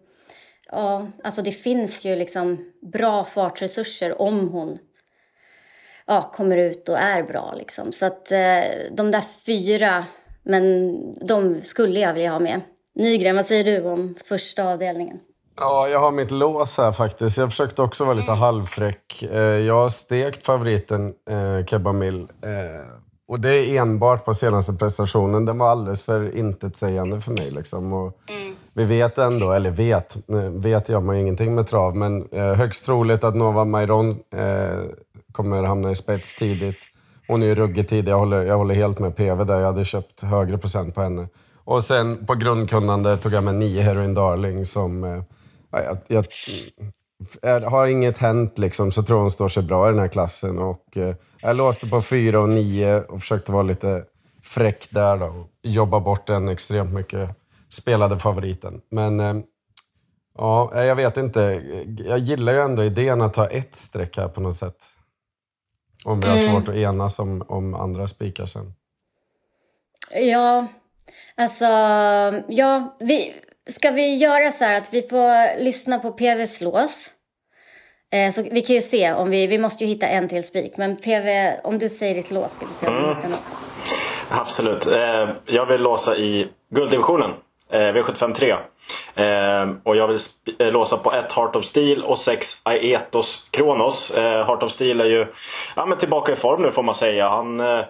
ja, 0.70 1.06
alltså 1.24 1.42
det 1.42 1.52
finns 1.52 2.06
ju 2.06 2.16
liksom 2.16 2.72
bra 2.92 3.24
fartresurser 3.24 4.22
om 4.22 4.48
hon 4.48 4.78
ja, 6.06 6.30
kommer 6.34 6.56
ut 6.56 6.88
och 6.88 6.98
är 6.98 7.22
bra. 7.22 7.54
Liksom. 7.58 7.92
Så 7.92 8.06
att 8.06 8.32
eh, 8.32 8.62
de 8.90 9.10
där 9.10 9.24
fyra, 9.46 10.04
men 10.42 10.98
de 11.26 11.62
skulle 11.62 12.00
jag 12.00 12.14
vilja 12.14 12.30
ha 12.30 12.38
med. 12.38 12.60
Nygren, 12.94 13.36
vad 13.36 13.46
säger 13.46 13.64
du 13.64 13.88
om 13.88 14.14
första 14.24 14.64
avdelningen? 14.64 15.20
Ja, 15.56 15.88
jag 15.88 16.00
har 16.00 16.10
mitt 16.10 16.30
lås 16.30 16.78
här 16.78 16.92
faktiskt. 16.92 17.38
Jag 17.38 17.50
försökte 17.50 17.82
också 17.82 18.04
vara 18.04 18.14
lite 18.14 18.28
mm. 18.28 18.38
halvfräck. 18.38 19.22
Eh, 19.22 19.40
jag 19.40 19.74
har 19.74 19.88
stekt 19.88 20.46
favoriten 20.46 21.14
eh, 21.30 21.66
Kebamil. 21.66 22.20
Eh, 22.20 22.86
och 23.28 23.40
det 23.40 23.54
är 23.54 23.80
enbart 23.80 24.24
på 24.24 24.34
senaste 24.34 24.72
prestationen. 24.72 25.44
Den 25.44 25.58
var 25.58 25.70
alldeles 25.70 26.02
för 26.02 26.38
intetsägande 26.38 27.20
för 27.20 27.32
mig. 27.32 27.50
Liksom. 27.50 27.92
Och 27.92 28.18
mm. 28.28 28.54
Vi 28.72 28.84
vet 28.84 29.18
ändå, 29.18 29.52
eller 29.52 29.70
vet, 29.70 30.16
vet 30.62 30.88
gör 30.88 31.00
man 31.00 31.16
ju 31.16 31.22
ingenting 31.22 31.54
med 31.54 31.66
trav, 31.66 31.96
men 31.96 32.28
högst 32.32 32.86
troligt 32.86 33.24
att 33.24 33.36
Nova 33.36 33.64
Mairon 33.64 34.16
kommer 35.32 35.62
hamna 35.62 35.90
i 35.90 35.94
spets 35.94 36.34
tidigt. 36.34 36.78
Hon 37.28 37.42
är 37.42 37.46
ju 37.46 37.54
ruggigt 37.54 37.90
tidig. 37.90 38.12
Jag 38.12 38.18
håller, 38.18 38.42
jag 38.42 38.56
håller 38.56 38.74
helt 38.74 38.98
med 38.98 39.16
PV 39.16 39.44
där. 39.44 39.58
Jag 39.58 39.66
hade 39.66 39.84
köpt 39.84 40.22
högre 40.22 40.58
procent 40.58 40.94
på 40.94 41.02
henne. 41.02 41.28
Och 41.64 41.84
sen 41.84 42.26
på 42.26 42.34
grundkunnande 42.34 43.16
tog 43.16 43.32
jag 43.32 43.44
med 43.44 43.54
nio 43.54 43.82
Heroin 43.82 44.14
Darling 44.14 44.66
som 44.66 45.22
jag, 45.82 45.98
jag, 46.08 46.26
är, 47.42 47.60
har 47.60 47.86
inget 47.86 48.18
hänt 48.18 48.58
liksom, 48.58 48.92
så 48.92 49.02
tror 49.02 49.18
jag 49.18 49.22
hon 49.22 49.30
står 49.30 49.48
sig 49.48 49.62
bra 49.62 49.88
i 49.88 49.90
den 49.90 50.00
här 50.00 50.08
klassen. 50.08 50.58
Och, 50.58 50.96
eh, 50.96 51.14
jag 51.40 51.56
låste 51.56 51.86
på 51.86 52.02
fyra 52.02 52.40
och 52.40 52.48
nio 52.48 53.00
och 53.00 53.20
försökte 53.20 53.52
vara 53.52 53.62
lite 53.62 54.04
fräck 54.42 54.90
där 54.90 55.16
då, 55.18 55.26
och 55.26 55.50
jobba 55.62 56.00
bort 56.00 56.26
den 56.26 56.48
extremt 56.48 56.92
mycket 56.92 57.30
spelade 57.68 58.18
favoriten. 58.18 58.80
Men 58.90 59.20
eh, 59.20 59.34
ja, 60.38 60.84
jag 60.84 60.96
vet 60.96 61.16
inte. 61.16 61.40
Jag 62.06 62.18
gillar 62.18 62.52
ju 62.52 62.58
ändå 62.58 62.84
idén 62.84 63.22
att 63.22 63.34
ta 63.34 63.46
ett 63.46 63.76
streck 63.76 64.16
här 64.16 64.28
på 64.28 64.40
något 64.40 64.56
sätt. 64.56 64.90
Om 66.04 66.20
vi 66.20 66.26
har 66.26 66.36
mm. 66.36 66.52
svårt 66.52 66.68
att 66.68 66.74
enas 66.74 67.18
om, 67.18 67.44
om 67.48 67.74
andra 67.74 68.08
spikar 68.08 68.46
sen. 68.46 68.74
Ja, 70.10 70.66
alltså, 71.36 71.64
ja, 72.48 72.96
vi, 73.00 73.34
Ska 73.70 73.90
vi 73.90 74.16
göra 74.16 74.50
så 74.50 74.64
här 74.64 74.78
att 74.78 74.94
vi 74.94 75.02
får 75.02 75.58
lyssna 75.64 75.98
på 75.98 76.12
PVs 76.12 76.60
lås? 76.60 77.10
Eh, 78.12 78.32
så 78.32 78.42
vi 78.50 78.62
kan 78.62 78.76
ju 78.76 78.82
se 78.82 79.12
om 79.12 79.30
vi, 79.30 79.46
vi 79.46 79.58
måste 79.58 79.84
ju 79.84 79.90
hitta 79.90 80.06
en 80.06 80.28
till 80.28 80.44
spik. 80.44 80.76
Men 80.76 80.96
PV, 80.96 81.54
om 81.64 81.78
du 81.78 81.88
säger 81.88 82.14
ditt 82.14 82.30
lås 82.30 82.54
ska 82.54 82.66
vi 82.66 82.72
se 82.72 82.86
om 82.86 82.96
mm. 82.96 83.08
vi 83.08 83.14
hittar 83.14 83.28
något. 83.28 83.54
Absolut. 84.28 84.86
Eh, 84.86 85.30
jag 85.46 85.66
vill 85.66 85.82
låsa 85.82 86.16
i 86.16 86.48
gulddivisionen. 86.70 87.30
Eh, 87.70 87.78
V75 87.78 88.34
3. 88.34 88.56
Eh, 89.14 89.70
och 89.82 89.96
jag 89.96 90.08
vill 90.08 90.18
eh, 90.58 90.72
låsa 90.72 90.96
på 90.96 91.12
ett 91.12 91.32
Heart 91.32 91.56
of 91.56 91.64
Steel 91.64 92.04
och 92.04 92.18
sex 92.18 92.60
Aetos 92.62 93.48
Kronos. 93.50 94.10
Eh, 94.10 94.46
Heart 94.46 94.62
of 94.62 94.70
Steel 94.70 95.00
är 95.00 95.04
ju 95.04 95.26
ja, 95.76 95.86
men 95.86 95.98
tillbaka 95.98 96.32
i 96.32 96.36
form 96.36 96.62
nu 96.62 96.70
får 96.70 96.82
man 96.82 96.94
säga. 96.94 97.28
Han, 97.28 97.60
eh, 97.60 97.80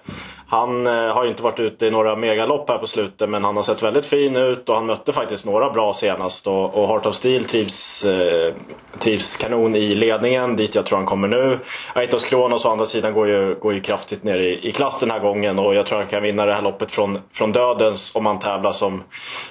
han 0.49 0.87
eh, 0.87 1.15
har 1.15 1.25
ju 1.25 1.31
inte 1.31 1.43
varit 1.43 1.61
ute 1.61 1.87
i 1.87 1.91
några 1.91 2.17
megalopp 2.17 2.69
här 2.71 2.79
på 2.79 2.87
slutet 2.87 3.29
men 3.29 3.45
han 3.45 3.57
har 3.57 3.63
sett 3.63 3.83
väldigt 3.83 4.07
fin 4.07 4.37
ut 4.37 4.69
och 4.69 4.75
han 4.75 4.87
mötte 4.87 5.13
faktiskt 5.13 5.47
några 5.47 5.71
bra 5.71 5.95
senast. 5.95 6.47
Och, 6.47 6.75
och 6.75 6.89
Heart 6.89 7.07
of 7.07 7.15
Steel 7.15 7.45
trivs, 7.45 8.05
eh, 8.05 8.55
trivs 8.99 9.37
kanon 9.37 9.77
i 9.77 9.95
ledningen 9.95 10.57
dit 10.57 10.75
jag 10.75 10.87
tror 10.87 10.99
han 10.99 11.07
kommer 11.07 11.29
nu. 11.29 11.59
Aetos 11.93 12.25
Kronos 12.25 12.65
å 12.65 12.71
andra 12.71 12.87
sidan 12.87 13.15
går 13.15 13.29
ju, 13.29 13.55
går 13.55 13.75
ju 13.75 13.81
kraftigt 13.81 14.23
ner 14.23 14.39
i, 14.39 14.69
i 14.69 14.73
klass 14.73 15.01
den 15.01 15.11
här 15.11 15.19
gången 15.21 15.59
och 15.59 15.75
jag 15.75 15.87
tror 15.87 15.99
han 15.99 16.07
kan 16.07 16.23
vinna 16.23 16.47
det 16.47 16.55
här 16.55 16.63
loppet 16.63 16.93
från, 16.93 17.19
från 17.33 17.53
dödens 17.53 18.17
om 18.17 18.27
han 18.27 18.39
tävlar 18.39 18.73
som, 18.73 19.03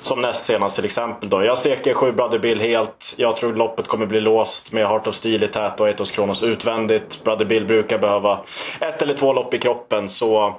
som 0.01 0.21
näst 0.21 0.45
senast 0.45 0.75
till 0.75 0.85
exempel. 0.85 1.29
Då. 1.33 1.43
Jag 1.43 1.57
steker 1.57 1.93
sju 1.93 2.11
Brother 2.11 2.39
Bill 2.39 2.59
helt. 2.59 3.13
Jag 3.17 3.37
tror 3.37 3.53
loppet 3.53 3.87
kommer 3.87 4.05
bli 4.05 4.21
låst 4.21 4.71
med 4.71 4.87
Heart 4.87 5.07
of 5.07 5.15
Steel 5.15 5.43
i 5.43 5.47
tät 5.47 5.79
och 5.79 5.87
Aetos 5.87 6.11
Kronos 6.11 6.43
utvändigt. 6.43 7.23
Brother 7.23 7.45
Bill 7.45 7.65
brukar 7.65 7.97
behöva 7.99 8.39
ett 8.79 9.01
eller 9.01 9.13
två 9.13 9.33
lopp 9.33 9.53
i 9.53 9.59
kroppen 9.59 10.09
så 10.09 10.55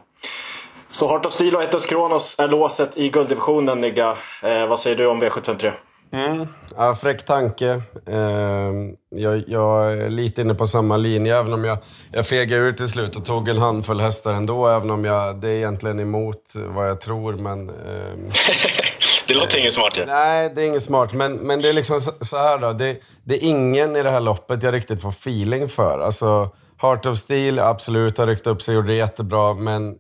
så 0.90 1.08
Heart 1.08 1.26
of 1.26 1.32
Steel 1.32 1.56
och 1.56 1.62
Etos 1.62 1.86
Kronos 1.86 2.38
är 2.38 2.48
låset 2.48 2.96
i 2.96 3.08
gulddivisionen, 3.08 3.80
Nygga. 3.80 4.16
Eh, 4.42 4.66
vad 4.66 4.80
säger 4.80 4.96
du 4.96 5.06
om 5.06 5.22
V753? 5.22 5.72
Mm. 6.12 6.46
Ja, 6.76 6.94
fräck 6.94 7.24
tanke. 7.24 7.70
Eh, 8.06 8.72
jag, 9.08 9.42
jag, 9.46 9.92
är 9.92 10.10
lite 10.10 10.40
inne 10.40 10.54
på 10.54 10.66
samma 10.66 10.96
linje, 10.96 11.38
även 11.38 11.52
om 11.52 11.64
jag, 11.64 11.78
jag 12.12 12.26
fegade 12.26 12.62
ur 12.62 12.72
till 12.72 12.88
slut 12.88 13.16
och 13.16 13.24
tog 13.24 13.48
en 13.48 13.58
handfull 13.58 14.00
hästar 14.00 14.34
ändå, 14.34 14.68
även 14.68 14.90
om 14.90 15.04
jag, 15.04 15.36
det 15.36 15.48
är 15.48 15.56
egentligen 15.56 16.00
emot 16.00 16.52
vad 16.56 16.88
jag 16.88 17.00
tror. 17.00 17.32
Men, 17.32 17.68
eh, 17.68 18.34
det 19.26 19.34
låter 19.34 19.58
inget 19.58 19.72
smart. 19.72 19.92
Ja. 19.96 20.04
Nej, 20.06 20.52
det 20.54 20.62
är 20.62 20.66
inget 20.66 20.82
smart. 20.82 21.12
Men, 21.12 21.34
men 21.34 21.60
det 21.60 21.68
är 21.68 21.72
liksom 21.72 22.00
så, 22.00 22.36
här 22.36 22.58
då. 22.58 22.72
Det, 22.72 22.96
det, 23.24 23.34
är 23.34 23.48
ingen 23.48 23.96
i 23.96 24.02
det 24.02 24.10
här 24.10 24.20
loppet 24.20 24.62
jag 24.62 24.74
riktigt 24.74 25.02
får 25.02 25.08
feeling 25.08 25.68
för. 25.68 25.98
Alltså, 25.98 26.50
Heart 26.76 27.06
of 27.06 27.18
Steel, 27.18 27.58
absolut, 27.58 28.18
har 28.18 28.26
ryckt 28.26 28.46
upp 28.46 28.62
sig 28.62 28.76
och 28.76 28.76
gjort 28.76 28.86
det 28.86 28.94
jättebra, 28.94 29.54
men 29.54 29.94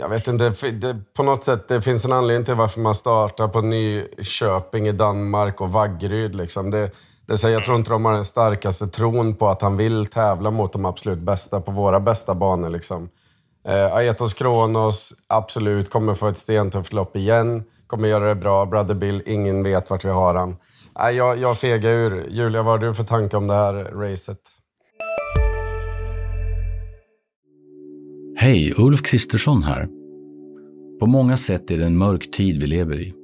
jag 0.00 0.08
vet 0.08 0.28
inte, 0.28 0.70
det, 0.70 0.96
på 1.16 1.22
något 1.22 1.44
sätt 1.44 1.68
det 1.68 1.82
finns 1.82 2.04
en 2.04 2.12
anledning 2.12 2.44
till 2.44 2.54
varför 2.54 2.80
man 2.80 2.94
startar 2.94 3.48
på 3.48 3.60
Nyköping 3.60 4.88
i 4.88 4.92
Danmark 4.92 5.60
och 5.60 5.72
Vaggeryd. 5.72 6.34
Liksom. 6.34 6.70
Det, 6.70 6.90
det, 7.26 7.38
så 7.38 7.48
jag 7.48 7.64
tror 7.64 7.76
inte 7.76 7.90
de 7.90 8.04
har 8.04 8.12
den 8.12 8.24
starkaste 8.24 8.86
tron 8.86 9.34
på 9.34 9.48
att 9.48 9.62
han 9.62 9.76
vill 9.76 10.06
tävla 10.06 10.50
mot 10.50 10.72
de 10.72 10.84
absolut 10.84 11.18
bästa 11.18 11.60
på 11.60 11.70
våra 11.70 12.00
bästa 12.00 12.34
banor. 12.34 12.70
Liksom. 12.70 13.08
Eh, 13.68 13.94
Aetos 13.96 14.34
Kronos, 14.34 15.14
absolut, 15.26 15.90
kommer 15.90 16.14
få 16.14 16.28
ett 16.28 16.38
stentufft 16.38 16.92
lopp 16.92 17.16
igen. 17.16 17.62
Kommer 17.86 18.08
göra 18.08 18.28
det 18.28 18.34
bra. 18.34 18.66
Brother 18.66 18.94
Bill, 18.94 19.22
ingen 19.26 19.62
vet 19.62 19.90
vart 19.90 20.04
vi 20.04 20.08
har 20.08 20.34
han. 20.34 20.56
Eh, 21.00 21.10
jag, 21.10 21.38
jag 21.38 21.58
fegar 21.58 21.90
ur. 21.90 22.26
Julia, 22.30 22.62
vad 22.62 22.80
har 22.80 22.88
du 22.88 22.94
för 22.94 23.04
tanke 23.04 23.36
om 23.36 23.46
det 23.46 23.54
här 23.54 23.74
racet? 23.74 24.40
Hej, 28.36 28.74
Ulf 28.76 29.02
Kristersson 29.02 29.62
här. 29.62 29.88
På 31.00 31.06
många 31.06 31.36
sätt 31.36 31.70
är 31.70 31.78
det 31.78 31.86
en 31.86 31.98
mörk 31.98 32.30
tid 32.30 32.60
vi 32.60 32.66
lever 32.66 33.00
i. 33.00 33.14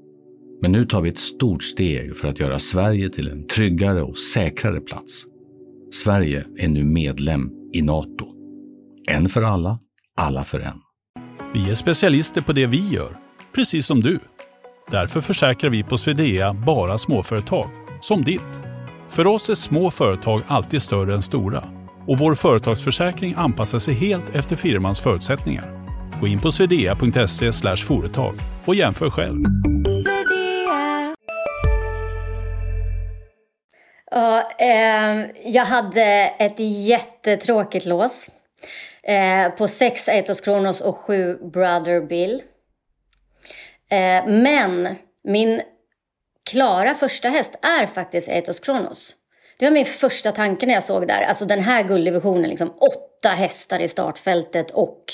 Men 0.62 0.72
nu 0.72 0.86
tar 0.86 1.00
vi 1.00 1.08
ett 1.08 1.18
stort 1.18 1.62
steg 1.62 2.16
för 2.16 2.28
att 2.28 2.40
göra 2.40 2.58
Sverige 2.58 3.10
till 3.10 3.28
en 3.28 3.46
tryggare 3.46 4.02
och 4.02 4.18
säkrare 4.18 4.80
plats. 4.80 5.24
Sverige 6.04 6.46
är 6.58 6.68
nu 6.68 6.84
medlem 6.84 7.50
i 7.72 7.82
Nato. 7.82 8.26
En 9.08 9.28
för 9.28 9.42
alla, 9.42 9.78
alla 10.16 10.44
för 10.44 10.60
en. 10.60 10.80
Vi 11.54 11.70
är 11.70 11.74
specialister 11.74 12.40
på 12.40 12.52
det 12.52 12.66
vi 12.66 12.88
gör, 12.88 13.16
precis 13.54 13.86
som 13.86 14.00
du. 14.00 14.18
Därför 14.90 15.20
försäkrar 15.20 15.70
vi 15.70 15.82
på 15.82 15.98
Swedea 15.98 16.52
bara 16.52 16.98
småföretag, 16.98 17.70
som 18.00 18.24
ditt. 18.24 18.62
För 19.08 19.26
oss 19.26 19.50
är 19.50 19.54
små 19.54 19.90
företag 19.90 20.42
alltid 20.46 20.82
större 20.82 21.14
än 21.14 21.22
stora 21.22 21.64
och 22.06 22.18
vår 22.18 22.34
företagsförsäkring 22.34 23.34
anpassar 23.36 23.78
sig 23.78 23.94
helt 23.94 24.34
efter 24.34 24.56
firmans 24.56 25.00
förutsättningar. 25.00 25.82
Gå 26.20 26.26
in 26.26 26.40
på 26.40 26.52
swedea.se 26.52 27.52
företag 27.76 28.34
och 28.64 28.74
jämför 28.74 29.10
själv. 29.10 29.38
Ja, 34.10 34.50
eh, 34.58 35.26
jag 35.44 35.64
hade 35.64 36.34
ett 36.38 36.58
jättetråkigt 36.88 37.86
lås. 37.86 38.28
Eh, 39.02 39.48
på 39.48 39.68
6 39.68 40.08
Atos 40.08 40.40
Kronos 40.40 40.80
och 40.80 40.96
7 40.96 41.38
Brother 41.52 42.00
Bill. 42.00 42.42
Eh, 43.90 44.26
men 44.26 44.96
min 45.24 45.62
klara 46.50 46.94
första 46.94 47.28
häst 47.28 47.54
är 47.62 47.86
faktiskt 47.86 48.28
Atos 48.28 48.60
Kronos. 48.60 49.14
Det 49.58 49.66
var 49.66 49.72
min 49.72 49.86
första 49.86 50.32
tanke 50.32 50.66
när 50.66 50.74
jag 50.74 50.82
såg 50.82 51.06
där. 51.06 51.22
Alltså 51.22 51.44
den 51.44 51.60
här 51.60 51.82
gulddivisionen, 51.82 52.50
liksom 52.50 52.74
åtta 52.80 53.28
hästar 53.28 53.80
i 53.80 53.88
startfältet 53.88 54.70
och 54.70 55.04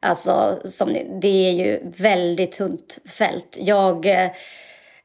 alltså 0.00 0.60
som, 0.64 0.96
det 1.20 1.48
är 1.48 1.52
ju 1.52 1.80
väldigt 1.96 2.52
tunt 2.52 2.98
fält. 3.06 3.56
Jag, 3.60 4.06
eh, 4.06 4.30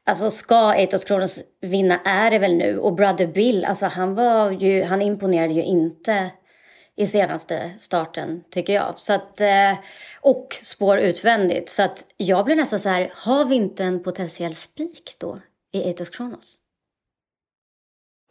alltså 0.04 0.30
ska 0.30 0.82
Atos 0.82 1.04
Kronos 1.04 1.38
vinna 1.60 2.00
är 2.04 2.30
det 2.30 2.38
väl 2.38 2.54
nu 2.54 2.78
och 2.78 2.94
Brother 2.94 3.26
Bill, 3.26 3.64
alltså 3.64 3.86
han 3.86 4.14
var 4.14 4.50
ju, 4.50 4.84
han 4.84 5.02
imponerade 5.02 5.54
ju 5.54 5.62
inte 5.62 6.30
i 6.98 7.06
senaste 7.06 7.70
starten 7.78 8.44
tycker 8.50 8.72
jag. 8.72 8.94
Så 8.96 9.12
att, 9.12 9.40
eh, 9.40 9.72
och 10.20 10.56
spår 10.62 10.98
utvändigt. 10.98 11.68
Så 11.68 11.82
att 11.82 12.04
jag 12.16 12.44
blir 12.44 12.56
nästan 12.56 12.80
så 12.80 12.88
här, 12.88 13.10
har 13.14 13.44
vi 13.44 13.54
inte 13.54 13.84
en 13.84 14.02
potentiell 14.02 14.54
spik 14.54 15.14
då 15.18 15.38
i 15.72 15.82
Eitos 15.82 16.10
Kronos? 16.10 16.56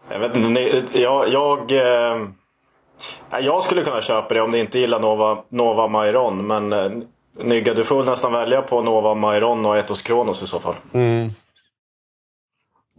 Jag 0.09 0.19
vet 0.19 0.35
inte, 0.35 0.99
jag... 0.99 1.29
jag 1.29 1.71
eh... 1.71 2.27
Jag 3.41 3.63
skulle 3.63 3.83
kunna 3.83 4.01
köpa 4.01 4.33
det 4.33 4.41
om 4.41 4.51
du 4.51 4.59
inte 4.59 4.79
gillar 4.79 4.99
Nova, 4.99 5.43
Nova 5.49 5.87
Mairon. 5.87 6.47
Men 6.47 6.73
eh, 6.73 6.91
Nygga, 7.43 7.73
du 7.73 7.83
får 7.83 8.03
nästan 8.03 8.33
välja 8.33 8.61
på 8.61 8.81
Nova 8.81 9.13
Mairon 9.13 9.65
och 9.65 9.77
Etos 9.77 10.01
Kronos 10.01 10.43
i 10.43 10.47
så 10.47 10.59
fall. 10.59 10.75
Mm. 10.93 11.29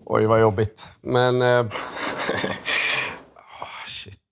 Oj, 0.05 0.27
vad 0.27 0.41
jobbigt. 0.41 0.83
Men... 1.01 1.43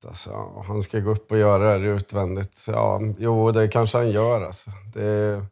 Alltså. 0.08 0.30
Han 0.66 0.82
ska 0.82 0.98
gå 0.98 1.10
upp 1.10 1.30
och 1.32 1.38
göra 1.38 1.64
det 1.64 1.70
här 1.70 1.84
utvändigt. 1.96 2.64
Ja, 2.68 3.00
jo, 3.18 3.50
det 3.50 3.68
kanske 3.68 3.98
han 3.98 4.10
gör 4.10 4.40
alltså. 4.46 4.70
Det... 4.94 5.42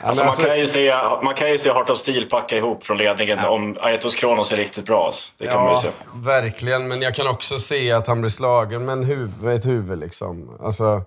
Alltså, 0.00 0.24
alltså- 0.24 0.42
man, 0.42 0.48
kan 0.50 0.58
ju 0.58 0.66
se, 0.66 0.92
man 1.22 1.34
kan 1.34 1.50
ju 1.50 1.58
se 1.58 1.72
Heart 1.72 1.90
of 1.90 1.98
Steel 1.98 2.24
packa 2.26 2.56
ihop 2.56 2.84
från 2.84 2.96
ledningen 2.98 3.38
om 3.48 3.76
Aetos 3.80 4.14
Kronos 4.14 4.52
är 4.52 4.56
riktigt 4.56 4.86
bra. 4.86 5.06
Alltså. 5.06 5.30
Det 5.38 5.46
kan 5.46 5.62
man 5.62 5.68
ju 5.70 5.74
Ja, 5.74 5.80
se. 5.82 5.88
verkligen. 6.14 6.88
Men 6.88 7.02
jag 7.02 7.14
kan 7.14 7.28
också 7.28 7.58
se 7.58 7.92
att 7.92 8.06
han 8.06 8.20
blir 8.20 8.30
slagen 8.30 8.84
med, 8.84 8.92
en 8.92 9.04
huv- 9.04 9.42
med 9.42 9.54
ett 9.54 9.66
huvud. 9.66 9.98
Liksom. 9.98 10.56
Alltså, 10.60 11.02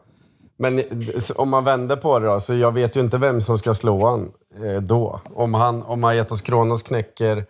men 0.58 0.84
om 1.36 1.50
man 1.50 1.64
vänder 1.64 1.96
på 1.96 2.20
det 2.20 2.26
då, 2.28 2.40
så 2.40 2.56
jag 2.56 2.72
vet 2.74 2.96
ju 2.98 3.00
inte 3.00 3.18
vem 3.18 3.42
som 3.42 3.58
ska 3.60 3.74
slå 3.74 4.06
han 4.10 4.32
eh, 4.66 4.82
då. 4.82 5.20
Om, 5.36 5.54
han, 5.54 5.84
om 5.84 6.04
Aetos 6.04 6.42
Kronos 6.42 6.84
knäcker 6.84 7.46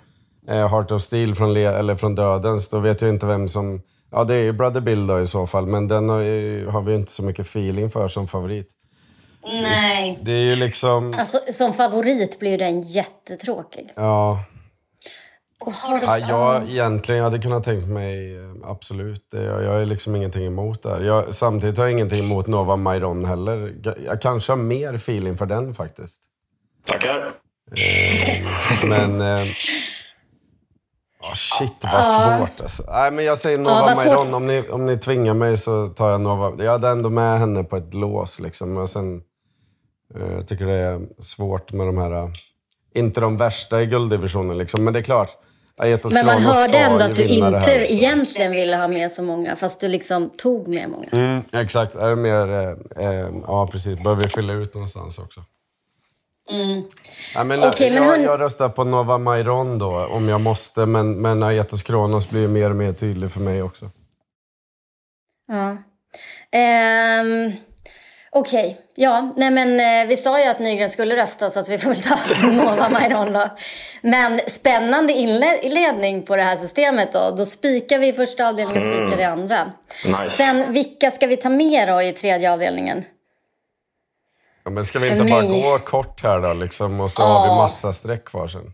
eh, 0.47 0.67
Heart 0.69 0.91
of 0.91 1.01
Steel 1.01 1.35
från, 1.35 1.53
le- 1.53 1.63
eller 1.65 1.95
från 1.95 2.15
dödens, 2.15 2.69
då 2.69 2.79
vet 2.79 3.01
jag 3.01 3.09
inte 3.09 3.25
vem 3.25 3.49
som... 3.49 3.81
Ja, 4.11 4.23
det 4.23 4.33
är 4.35 4.43
ju 4.43 4.51
Brother 4.51 4.81
Bill 4.81 5.07
då 5.07 5.19
i 5.21 5.27
så 5.27 5.47
fall, 5.47 5.67
men 5.67 5.87
den 5.87 6.09
har, 6.09 6.19
ju- 6.19 6.67
har 6.67 6.81
vi 6.81 6.93
inte 6.95 7.11
så 7.11 7.23
mycket 7.23 7.45
feeling 7.47 7.89
för 7.89 8.07
som 8.07 8.27
favorit. 8.27 8.69
Nej. 9.43 10.19
Det 10.21 10.31
är 10.31 10.43
ju 10.43 10.55
liksom... 10.55 11.13
Alltså, 11.17 11.39
som 11.53 11.73
favorit 11.73 12.39
blir 12.39 12.51
ju 12.51 12.57
den 12.57 12.81
jättetråkig. 12.81 13.89
Ja, 13.95 14.43
Och 15.59 15.71
har 15.73 15.99
du 15.99 16.05
Ja, 16.05 16.17
så- 16.19 16.25
jag 16.29 16.69
egentligen 16.69 17.23
hade 17.23 17.39
kunnat 17.39 17.63
tänkt 17.63 17.87
mig, 17.87 18.35
eh, 18.37 18.41
absolut. 18.63 19.27
Det- 19.31 19.43
Jag, 19.43 19.63
jag 19.63 19.81
är 19.81 19.85
liksom 19.85 20.15
ingenting 20.15 20.45
emot 20.45 20.83
där. 20.83 21.01
Jag, 21.01 21.35
samtidigt 21.35 21.77
har 21.77 21.85
jag 21.85 21.91
ingenting 21.91 22.19
emot 22.19 22.47
Nova 22.47 22.75
Mairon 22.75 23.25
heller. 23.25 23.73
Jag, 23.83 23.95
jag 24.05 24.21
kanske 24.21 24.51
har 24.51 24.57
mer 24.57 24.93
feeling 24.93 25.37
för 25.37 25.45
den 25.45 25.73
faktiskt. 25.73 26.21
Tackar. 26.85 27.31
Men... 28.83 29.21
Eh, 29.21 29.45
oh 31.21 31.33
shit 31.33 31.83
vad 31.93 32.05
svårt 32.05 32.61
alltså. 32.61 32.83
Nej 32.87 33.11
men 33.11 33.25
jag 33.25 33.37
säger 33.37 33.57
Nova 33.57 33.95
svårt. 33.95 34.05
Mairon. 34.05 34.33
Om 34.33 34.47
ni, 34.47 34.69
om 34.69 34.85
ni 34.85 34.97
tvingar 34.97 35.33
mig 35.33 35.57
så 35.57 35.87
tar 35.87 36.09
jag 36.09 36.21
Nova. 36.21 36.63
Jag 36.63 36.71
hade 36.71 36.89
ändå 36.89 37.09
med 37.09 37.39
henne 37.39 37.63
på 37.63 37.77
ett 37.77 37.93
lås 37.93 38.39
liksom. 38.39 38.73
Men 38.73 38.87
sen... 38.87 39.21
Eh, 40.15 40.31
jag 40.35 40.47
tycker 40.47 40.65
det 40.65 40.73
är 40.73 40.99
svårt 41.19 41.73
med 41.73 41.87
de 41.87 41.97
här... 41.97 42.11
eh, 42.11 42.29
inte 42.93 43.21
de 43.21 43.37
värsta 43.37 43.81
i 43.81 43.85
gulddivisionen 43.85 44.57
liksom. 44.57 44.83
Men 44.83 44.93
det 44.93 44.99
är 44.99 45.03
klart. 45.03 45.29
Aetos 45.77 46.13
Men 46.13 46.25
man 46.25 46.41
hörde 46.41 46.77
ändå 46.77 47.05
att 47.05 47.15
du 47.15 47.23
inte 47.23 47.57
här, 47.59 47.79
liksom. 47.79 47.97
egentligen 47.97 48.51
ville 48.51 48.77
ha 48.77 48.87
med 48.87 49.11
så 49.11 49.23
många, 49.23 49.55
fast 49.55 49.79
du 49.79 49.87
liksom 49.87 50.29
tog 50.37 50.67
med 50.67 50.89
många. 50.89 51.07
Mm, 51.11 51.43
exakt. 51.53 51.95
Är 51.95 52.09
det 52.09 52.15
mer... 52.15 52.47
Eh, 52.49 53.09
eh, 53.09 53.29
ja, 53.47 53.67
precis. 53.67 53.97
Behöver 53.97 54.23
vi 54.23 54.29
fylla 54.29 54.53
ut 54.53 54.73
någonstans 54.73 55.19
också. 55.19 55.43
Ja, 57.35 57.43
men, 57.43 57.57
Mm. 57.59 57.69
Okej, 57.69 57.87
jag, 57.87 57.93
men 58.01 58.03
hörni- 58.09 58.23
jag 58.25 58.39
röstar 58.39 58.69
på 58.69 58.83
Nova 58.83 59.17
Mairon 59.17 59.79
då, 59.79 60.05
om 60.05 60.29
jag 60.29 60.41
måste. 60.41 60.85
Men, 60.85 61.21
men 61.21 61.43
Aetos 61.43 61.83
Kronos 61.83 62.29
blir 62.29 62.47
mer 62.47 62.69
och 62.69 62.75
mer 62.75 62.93
tydlig 62.93 63.31
för 63.31 63.39
mig 63.39 63.61
också. 63.63 63.89
Ja. 65.51 65.77
Ehm, 66.59 67.51
Okej, 68.33 68.77
ja, 68.95 69.33
nej 69.37 69.51
men 69.51 69.79
eh, 69.79 70.07
vi 70.07 70.17
sa 70.17 70.39
ju 70.39 70.45
att 70.45 70.59
Nygren 70.59 70.89
skulle 70.89 71.15
rösta 71.15 71.49
så 71.49 71.59
att 71.59 71.69
vi 71.69 71.77
får 71.77 71.93
ta 71.93 72.47
Nova 72.63 72.89
Mairon 72.89 73.33
då. 73.33 73.47
Men 74.01 74.39
spännande 74.47 75.13
inledning 75.13 76.23
på 76.23 76.35
det 76.35 76.43
här 76.43 76.55
systemet 76.55 77.13
då. 77.13 77.33
Då 77.37 77.45
spikar 77.45 77.99
vi 77.99 78.07
i 78.07 78.13
första 78.13 78.47
avdelningen, 78.47 78.81
spikar 78.81 79.21
i 79.21 79.23
andra. 79.23 79.71
Nice. 80.05 80.29
Sen 80.29 80.73
vilka 80.73 81.11
ska 81.11 81.27
vi 81.27 81.37
ta 81.37 81.49
med 81.49 81.87
då 81.87 82.01
i 82.01 82.13
tredje 82.13 82.53
avdelningen? 82.53 83.03
Ja, 84.63 84.71
men 84.71 84.85
ska 84.85 84.99
vi 84.99 85.09
inte 85.09 85.23
bara 85.23 85.41
gå 85.45 85.79
kort 85.79 86.23
här 86.23 86.41
då, 86.41 86.53
liksom, 86.53 86.99
och 86.99 87.11
så 87.11 87.21
har 87.23 87.49
vi 87.49 87.55
massa 87.55 87.93
streck 87.93 88.25
kvar 88.25 88.47
sen? 88.47 88.73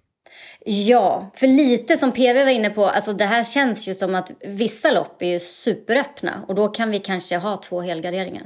Ja, 0.66 1.32
för 1.36 1.48
lite 1.48 1.98
som 1.98 2.12
PV 2.12 2.44
var 2.44 2.52
inne 2.52 2.70
på, 2.70 2.86
alltså 2.86 3.14
det 3.14 3.26
här 3.26 3.44
känns 3.44 3.88
ju 3.88 3.94
som 3.96 4.16
att 4.16 4.32
vissa 4.46 4.92
lopp 4.92 5.22
är 5.22 5.28
ju 5.28 5.40
superöppna 5.40 6.42
och 6.48 6.56
då 6.56 6.68
kan 6.68 6.92
vi 6.92 7.00
kanske 7.00 7.38
ha 7.38 7.58
två 7.58 7.82
helgarderingar. 7.82 8.44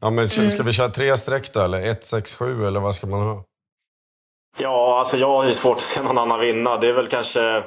Ja, 0.00 0.10
men 0.10 0.28
Mm. 0.28 0.50
ska 0.50 0.62
vi 0.62 0.72
köra 0.72 0.88
tre 0.88 1.16
streck 1.16 1.52
då, 1.52 1.60
eller 1.60 1.80
1, 1.90 2.04
6, 2.06 2.34
7 2.34 2.66
eller 2.66 2.80
vad 2.80 2.94
ska 2.94 3.06
man 3.06 3.20
ha? 3.20 3.44
Ja, 4.58 4.98
alltså 4.98 5.16
jag 5.16 5.28
har 5.28 5.44
ju 5.44 5.54
svårt 5.54 5.76
att 5.76 5.82
se 5.82 6.02
någon 6.02 6.18
annan 6.18 6.40
vinna. 6.40 6.76
Det 6.76 6.88
är 6.88 6.92
väl 6.92 7.08
kanske... 7.08 7.62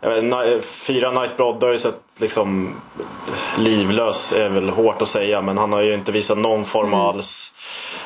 Jag 0.00 0.22
vet, 0.22 0.64
fyra 0.64 1.10
Night 1.10 1.36
Brodde 1.36 1.66
har 1.66 1.72
ju 1.72 1.78
sett 1.78 2.00
liksom 2.16 2.80
livlös, 3.58 4.32
är 4.32 4.48
väl 4.48 4.68
hårt 4.68 5.02
att 5.02 5.08
säga, 5.08 5.40
men 5.40 5.58
han 5.58 5.72
har 5.72 5.80
ju 5.80 5.94
inte 5.94 6.12
visat 6.12 6.38
någon 6.38 6.64
form 6.64 6.94
alls. 6.94 7.52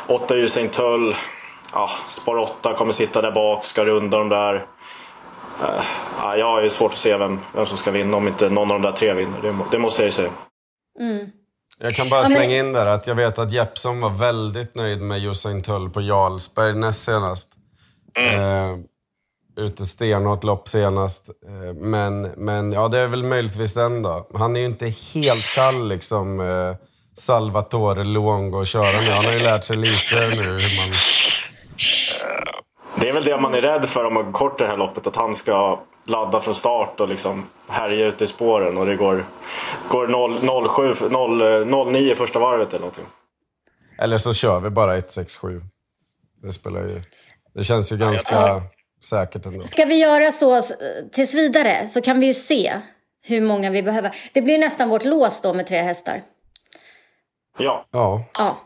Åtta 0.07 0.35
Usain 0.35 0.69
Tull, 0.69 1.17
ja, 1.73 1.91
spar 2.09 2.37
åtta 2.37 2.75
kommer 2.75 2.93
sitta 2.93 3.23
där 3.23 3.33
bak, 3.33 3.65
ska 3.65 3.85
runda 3.85 4.19
de 4.19 4.29
där. 4.29 4.55
Eh, 5.63 5.85
ja, 6.19 6.37
jag 6.37 6.47
har 6.47 6.63
ju 6.63 6.71
svårt 6.71 6.93
att 6.93 6.99
se 6.99 7.17
vem, 7.17 7.41
vem 7.53 7.67
som 7.67 7.77
ska 7.77 7.91
vinna 7.91 8.17
om 8.17 8.29
inte 8.29 8.49
någon 8.49 8.71
av 8.71 8.81
de 8.81 8.91
där 8.91 8.97
tre 8.97 9.15
vinner. 9.15 9.43
Det, 9.43 9.57
det 9.71 9.79
måste 9.79 10.03
jag 10.03 10.07
ju 10.07 10.13
säga. 10.13 10.31
Jag 11.79 11.95
kan 11.95 12.09
bara 12.09 12.25
slänga 12.25 12.57
in 12.57 12.73
där 12.73 12.87
att 12.87 13.07
jag 13.07 13.15
vet 13.15 13.39
att 13.39 13.53
Jeppsson 13.53 14.01
var 14.01 14.11
väldigt 14.11 14.75
nöjd 14.75 15.01
med 15.03 15.25
Usain 15.25 15.63
Tull 15.63 15.91
på 15.91 16.01
Jarlsberg 16.01 16.75
näst 16.75 17.05
senast. 17.05 17.53
Eh, 18.17 18.77
ute 19.61 19.87
stenhårt 19.87 20.45
lopp 20.45 20.69
senast. 20.69 21.31
Eh, 21.47 21.75
men, 21.75 22.23
men 22.23 22.73
ja, 22.73 22.89
det 22.89 22.99
är 22.99 23.07
väl 23.07 23.23
möjligtvis 23.23 23.75
den 23.75 24.03
då. 24.03 24.29
Han 24.35 24.57
är 24.57 24.61
ju 24.61 24.67
inte 24.67 24.87
helt 25.15 25.45
kall 25.45 25.89
liksom. 25.89 26.41
Eh, 26.41 26.77
Salvatore 27.15 28.05
Luongo 28.05 28.61
att 28.61 28.69
köra 28.69 29.01
nu. 29.01 29.11
Han 29.11 29.25
har 29.25 29.33
ju 29.33 29.39
lärt 29.39 29.65
sig 29.65 29.77
lite 29.77 30.15
nu 30.15 30.43
hur 30.43 30.77
man... 30.77 30.97
Det 33.01 33.09
är 33.09 33.13
väl 33.13 33.25
det 33.25 33.41
man 33.41 33.55
är 33.55 33.61
rädd 33.61 33.85
för 33.85 34.05
om 34.05 34.15
man 34.15 34.25
går 34.25 34.33
kort 34.33 34.59
det 34.59 34.67
här 34.67 34.77
loppet. 34.77 35.07
Att 35.07 35.17
han 35.17 35.35
ska 35.35 35.81
ladda 36.05 36.41
från 36.41 36.55
start 36.55 37.01
och 37.01 37.09
liksom 37.09 37.47
härja 37.69 38.07
ute 38.07 38.25
i 38.25 38.27
spåren. 38.27 38.79
Och 38.79 38.87
det 38.87 38.97
går, 38.97 39.25
går 39.89 40.07
0, 40.07 40.69
07, 40.69 41.09
0, 41.11 41.93
09 41.93 42.15
första 42.15 42.39
varvet 42.39 42.69
eller 42.69 42.79
någonting. 42.79 43.05
Eller 43.99 44.19
så 44.19 44.33
kör 44.33 44.61
vi 44.61 44.71
bara 44.71 44.97
1, 44.97 45.13
6, 45.13 45.37
7. 45.37 45.63
Det 46.43 46.53
spelar 46.53 46.81
ju... 46.81 47.03
Det 47.55 47.65
känns 47.65 47.93
ju 47.93 47.97
ganska 47.97 48.63
säkert 49.05 49.47
ändå. 49.47 49.63
Ska 49.63 49.85
vi 49.85 49.95
göra 49.99 50.33
så 50.33 50.55
s- 50.57 50.73
tills 51.13 51.35
vidare 51.35 51.89
så 51.89 52.01
kan 52.01 52.21
vi 52.21 52.27
ju 52.27 52.35
se 52.35 52.73
hur 53.23 53.41
många 53.41 53.71
vi 53.71 53.83
behöver. 53.83 54.11
Det 54.33 54.43
blir 54.43 54.59
nästan 54.59 54.89
vårt 54.89 55.05
lås 55.05 55.41
då 55.41 55.55
med 55.55 55.67
tre 55.67 55.79
hästar. 55.79 56.23
Ja, 57.59 57.85
Ja. 57.91 58.25
Ja. 58.39 58.57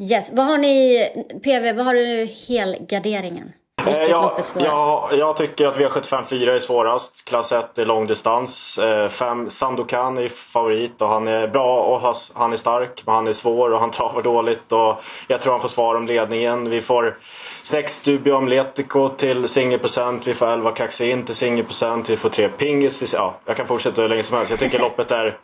Yes. 0.00 0.30
Vad 0.32 0.46
har 0.46 0.58
ni, 0.58 1.04
PV, 1.44 1.72
vad 1.72 1.86
har 1.86 1.94
du 1.94 2.28
helgarderingen? 2.48 3.52
Vilket 3.84 4.10
Eh, 4.10 4.22
lopp 4.22 4.32
är 4.32 4.36
jag, 4.36 4.44
svårast? 4.44 5.10
jag, 5.10 5.18
jag 5.18 5.36
tycker 5.36 5.66
att 5.66 5.76
V75 5.76 6.24
4 6.24 6.54
är 6.54 6.58
svårast. 6.58 7.24
Klass 7.28 7.52
1 7.52 7.78
är 7.78 7.86
långdistans. 7.86 8.78
5 9.10 9.50
Sandokan 9.50 10.18
är 10.18 10.28
favorit 10.28 11.02
och 11.02 11.08
han 11.08 11.28
är 11.28 11.48
bra 11.48 11.82
och 11.82 12.00
has- 12.00 12.32
han 12.34 12.52
är 12.52 12.56
stark. 12.56 13.02
Men 13.06 13.14
han 13.14 13.26
är 13.28 13.32
svår 13.32 13.72
och 13.72 13.80
han 13.80 13.90
travar 13.90 14.22
dåligt. 14.22 14.72
Och 14.72 14.96
jag 15.28 15.40
tror 15.40 15.52
han 15.52 15.60
får 15.60 15.68
svar 15.68 15.94
om 15.94 16.06
ledningen. 16.06 16.70
Vi 16.70 16.80
får 16.80 17.18
6 17.68 17.92
Stubio 18.00 18.34
Amletico 18.36 19.08
till 19.08 19.48
singelprocent. 19.48 20.26
Vi 20.26 20.34
får 20.34 20.46
11 20.46 20.70
Kaxin 20.72 21.24
till 21.24 21.34
singelprocent. 21.34 22.10
Vi 22.10 22.16
får 22.16 22.30
3 22.30 22.48
Pingis 22.48 22.98
till... 22.98 23.08
Ja, 23.12 23.40
jag 23.46 23.56
kan 23.56 23.66
fortsätta 23.66 24.02
hur 24.02 24.08
länge 24.08 24.22
som 24.22 24.36
helst. 24.36 24.50
Jag 24.50 24.60
tycker 24.60 24.78
loppet 24.78 25.10
är, 25.10 25.38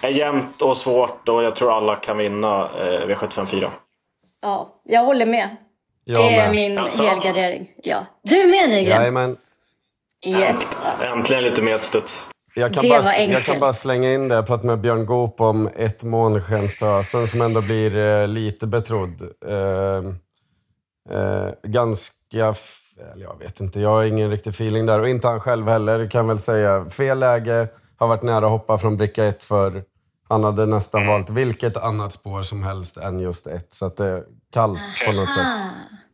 är 0.00 0.08
jämnt 0.08 0.62
och 0.62 0.76
svårt 0.76 1.28
och 1.28 1.42
jag 1.42 1.56
tror 1.56 1.76
alla 1.76 1.96
kan 1.96 2.16
vinna 2.18 2.68
eh, 2.78 3.06
V75 3.08 3.46
4. 3.46 3.70
Ja, 4.42 4.68
jag 4.84 5.04
håller 5.04 5.26
med. 5.26 5.56
Jag 6.04 6.22
det 6.22 6.36
är 6.36 6.46
med. 6.46 6.54
min 6.54 6.78
Alltså. 6.78 7.02
helgardering. 7.02 7.70
Ja. 7.82 8.06
Du 8.22 8.36
med 8.46 8.68
Nygren? 8.68 8.96
Jajamän. 9.00 9.36
Yes. 10.26 10.56
Äntligen 11.02 11.44
lite 11.44 11.62
medstuds. 11.62 12.30
Jag 12.54 12.74
kan, 12.74 12.82
Det 12.82 12.88
bara, 12.88 13.24
jag 13.24 13.44
kan 13.44 13.60
bara 13.60 13.72
slänga 13.72 14.12
in 14.12 14.28
det. 14.28 14.34
Jag 14.34 14.46
pratade 14.46 14.66
med 14.68 14.80
Björn 14.80 15.06
Goop 15.06 15.40
om 15.40 15.68
ett 15.76 16.04
månskenstösen 16.04 17.28
som 17.28 17.40
ändå 17.40 17.60
blir 17.60 17.96
eh, 17.96 18.28
lite 18.28 18.66
betrodd. 18.66 19.22
Eh, 19.22 20.14
eh, 21.10 21.48
ganska... 21.62 22.54
Eller 23.12 23.24
jag 23.24 23.38
vet 23.38 23.60
inte, 23.60 23.80
jag 23.80 23.88
har 23.88 24.04
ingen 24.04 24.30
riktig 24.30 24.50
feeling 24.50 24.86
där. 24.86 25.00
Och 25.00 25.08
inte 25.08 25.28
han 25.28 25.40
själv 25.40 25.68
heller, 25.68 26.10
kan 26.10 26.28
väl 26.28 26.38
säga. 26.38 26.90
Fel 26.90 27.18
läge, 27.18 27.68
har 27.96 28.08
varit 28.08 28.22
nära 28.22 28.44
att 28.44 28.50
hoppa 28.50 28.78
från 28.78 28.96
bricka 28.96 29.24
ett 29.24 29.44
för 29.44 29.84
Han 30.28 30.44
hade 30.44 30.66
nästan 30.66 31.06
valt 31.06 31.30
vilket 31.30 31.76
annat 31.76 32.12
spår 32.12 32.42
som 32.42 32.62
helst 32.62 32.96
än 32.96 33.20
just 33.20 33.46
ett. 33.46 33.72
Så 33.72 33.86
att 33.86 33.96
det 33.96 34.06
är 34.06 34.24
kallt 34.52 34.82
på 35.06 35.12
något 35.12 35.34
sätt. 35.34 35.46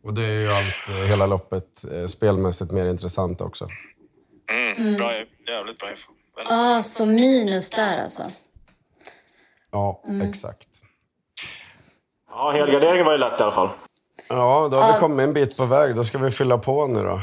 Och 0.04 0.14
det 0.14 0.22
är 0.22 0.40
ju 0.40 0.52
allt, 0.52 0.88
eh, 0.88 0.94
hela 0.94 1.26
loppet, 1.26 1.84
eh, 1.92 2.06
spelmässigt 2.06 2.72
mer 2.72 2.86
intressant 2.86 3.40
också. 3.40 3.68
Bra, 4.96 5.12
jävligt 5.46 5.78
bra 5.78 5.90
info. 5.90 6.12
Ah, 6.46 6.82
så 6.82 7.06
minus 7.06 7.70
där 7.70 8.02
alltså. 8.02 8.22
Ja, 9.70 10.02
exakt. 10.22 10.68
Ja, 12.30 12.50
helgarderingen 12.50 13.06
var 13.06 13.12
ju 13.12 13.18
lätt 13.18 13.40
i 13.40 13.42
alla 13.42 13.52
fall. 13.52 13.68
Ja, 14.30 14.68
då 14.70 14.76
har 14.76 14.92
vi 14.92 14.98
kommit 14.98 15.24
en 15.24 15.32
bit 15.32 15.56
på 15.56 15.64
väg. 15.64 15.94
Då 15.96 16.04
ska 16.04 16.18
vi 16.18 16.30
fylla 16.30 16.58
på 16.58 16.86
nu 16.86 17.02
då. 17.02 17.20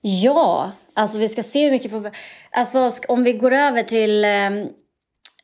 Ja, 0.00 0.70
alltså 0.94 1.18
vi 1.18 1.28
ska 1.28 1.42
se 1.42 1.64
hur 1.64 1.70
mycket 1.70 1.92
vi... 1.92 2.10
Alltså 2.50 2.90
om 3.08 3.24
vi 3.24 3.32
går 3.32 3.52
över 3.52 3.82
till 3.82 4.24
eh, 4.24 4.50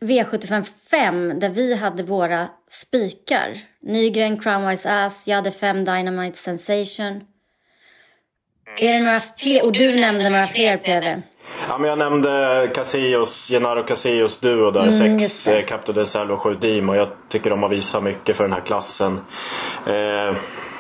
V75 0.00 0.64
5 0.90 1.38
där 1.40 1.48
vi 1.48 1.74
hade 1.74 2.02
våra 2.02 2.48
spikar. 2.70 3.58
Nygren, 3.82 4.40
Crownwise 4.40 5.04
Ass, 5.04 5.28
jag 5.28 5.36
hade 5.36 5.50
fem 5.50 5.84
Dynamite 5.84 6.38
Sensation. 6.38 7.20
Är 8.78 8.92
det 8.92 9.00
några 9.00 9.20
fler? 9.20 9.64
Och 9.64 9.72
du 9.72 10.00
nämnde 10.00 10.30
några 10.30 10.46
fler 10.46 10.76
PV. 10.76 11.22
Ja, 11.68 11.78
men 11.78 11.88
jag 11.88 11.98
nämnde 11.98 12.70
Casillos, 12.74 13.48
Genaro 13.48 13.82
Casillos 13.82 14.40
duo 14.40 14.70
där. 14.70 14.82
Mm, 14.82 15.20
sex 15.20 15.46
eh, 15.46 15.64
Capto 15.64 15.92
del 15.92 16.06
Selva 16.06 16.34
och 16.34 16.40
sju 16.40 16.54
Dim. 16.54 16.88
Och 16.88 16.96
jag 16.96 17.08
tycker 17.28 17.50
de 17.50 17.62
har 17.62 17.68
visat 17.68 18.02
mycket 18.02 18.36
för 18.36 18.44
den 18.44 18.52
här 18.52 18.60
klassen. 18.60 19.20
Eh, 19.86 20.36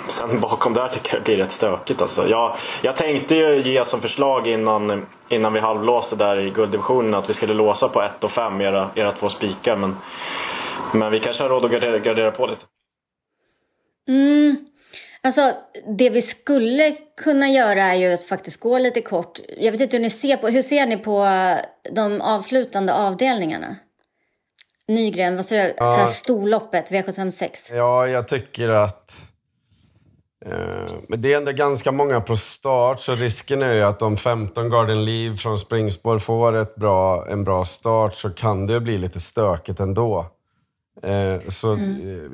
sen 0.08 0.40
bakom 0.40 0.74
där 0.74 0.88
tycker 0.88 1.14
jag 1.14 1.20
det 1.20 1.24
blir 1.24 1.36
rätt 1.36 1.52
stökigt. 1.52 2.02
Alltså. 2.02 2.28
Jag, 2.28 2.56
jag 2.82 2.96
tänkte 2.96 3.34
ju 3.34 3.62
ge 3.62 3.84
som 3.84 4.00
förslag 4.00 4.46
innan, 4.46 5.06
innan 5.28 5.52
vi 5.52 5.60
halvlåste 5.60 6.16
där 6.16 6.38
i 6.40 6.50
gulddivisionen 6.50 7.14
att 7.14 7.30
vi 7.30 7.34
skulle 7.34 7.54
låsa 7.54 7.88
på 7.88 8.02
1 8.02 8.24
och 8.24 8.30
5 8.30 8.60
era, 8.60 8.90
era 8.94 9.12
två 9.12 9.28
spikar. 9.28 9.76
Men, 9.76 9.96
men 10.92 11.12
vi 11.12 11.20
kanske 11.20 11.42
har 11.42 11.50
råd 11.50 11.64
att 11.64 11.70
gardera, 11.70 11.98
gardera 11.98 12.30
på 12.30 12.46
lite. 12.46 12.64
Mm. 14.08 14.56
Alltså, 15.22 15.52
det 15.98 16.10
vi 16.10 16.22
skulle 16.22 16.92
kunna 17.16 17.48
göra 17.48 17.84
är 17.84 17.94
ju 17.94 18.12
att 18.12 18.24
faktiskt 18.24 18.60
gå 18.60 18.78
lite 18.78 19.00
kort. 19.00 19.38
Jag 19.58 19.72
vet 19.72 19.80
inte 19.80 19.96
hur 19.96 20.02
ni 20.02 20.10
ser 20.10 20.36
på, 20.36 20.48
hur 20.48 20.62
ser 20.62 20.86
ni 20.86 20.96
på 20.96 21.26
de 21.92 22.20
avslutande 22.20 22.94
avdelningarna? 22.94 23.76
Nygren, 24.88 25.36
vad 25.36 25.44
säger 25.44 25.68
du? 25.68 25.74
Ja. 25.76 26.06
Storloppet, 26.06 26.90
V756. 26.90 27.48
Ja, 27.74 28.06
jag 28.08 28.28
tycker 28.28 28.68
att... 28.68 29.20
Eh, 30.46 30.92
men 31.08 31.22
det 31.22 31.32
är 31.32 31.36
ändå 31.36 31.52
ganska 31.52 31.92
många 31.92 32.20
på 32.20 32.36
start, 32.36 33.00
så 33.00 33.14
risken 33.14 33.62
är 33.62 33.72
ju 33.72 33.82
att 33.82 34.02
om 34.02 34.16
15 34.16 34.70
Garden 34.70 35.04
Leave 35.04 35.36
från 35.36 35.58
springspår 35.58 36.18
får 36.18 36.56
ett 36.56 36.76
bra, 36.76 37.26
en 37.28 37.44
bra 37.44 37.64
start 37.64 38.14
så 38.14 38.30
kan 38.30 38.66
det 38.66 38.80
bli 38.80 38.98
lite 38.98 39.20
stökigt 39.20 39.80
ändå. 39.80 40.26
Eh, 41.02 41.40
så 41.48 41.72
eh, 41.72 41.80